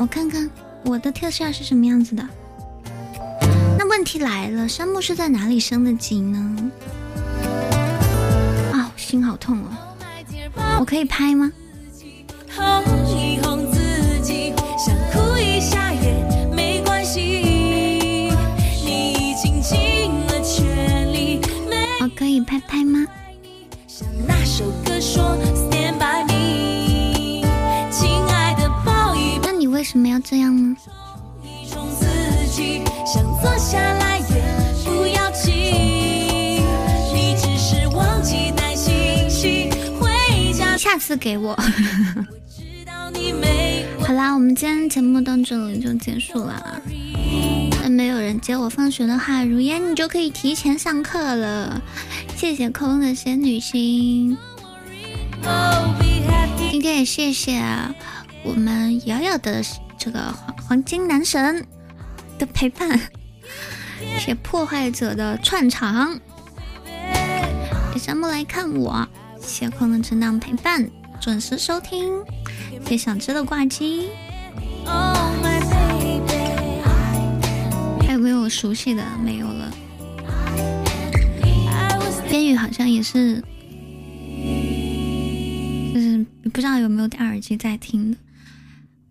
[0.00, 0.50] 我看看
[0.84, 2.26] 我的特效是什么样子的。
[3.78, 6.70] 那问题来了，山木是在哪里升的级呢？
[8.72, 9.68] 啊，心好痛哦！
[10.80, 11.52] 我可以拍吗？
[29.42, 30.76] 那你为什么要这样呢？
[40.78, 41.54] 下次给我。
[44.00, 46.80] 好啦，我们今天节目到这里就结束了。
[47.82, 51.82] 那没有人接我放学的话，如烟你就可以提前上课了。
[52.36, 54.38] 谢谢空的仙女心，
[56.70, 57.62] 今天也谢谢
[58.44, 59.62] 我们瑶瑶的
[59.98, 61.66] 这个黄黄金男神
[62.38, 63.00] 的陪伴，
[64.18, 66.18] 谢破坏者的串场，
[67.92, 69.06] 谢山木来看我。
[69.40, 70.90] 谢空的震荡陪伴，
[71.20, 72.12] 准时收听。
[72.86, 74.10] 谢想知的挂机，
[78.06, 79.02] 还有没有熟悉的？
[79.22, 79.72] 没有了。
[82.28, 83.42] 边宇好像也是，
[86.42, 88.18] 不知道有没有戴耳机在听的。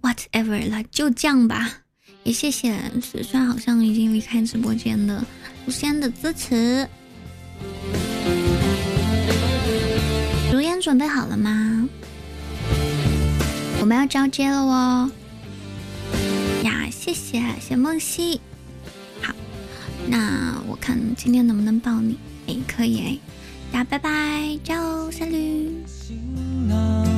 [0.01, 1.81] Whatever 了，就这样吧。
[2.23, 5.23] 也谢谢虽然好像已经离开直播间的
[5.65, 6.87] 无仙的支持。
[10.51, 11.87] 如烟准备好了吗？
[13.79, 15.11] 我们要交接了哦！
[16.63, 18.41] 呀，谢谢谢梦溪。
[19.21, 19.33] 好，
[20.09, 22.17] 那我看今天能不能抱你？
[22.47, 23.17] 哎，可以哎。
[23.71, 25.71] 大家拜拜，加油，三驴。
[26.71, 27.16] on.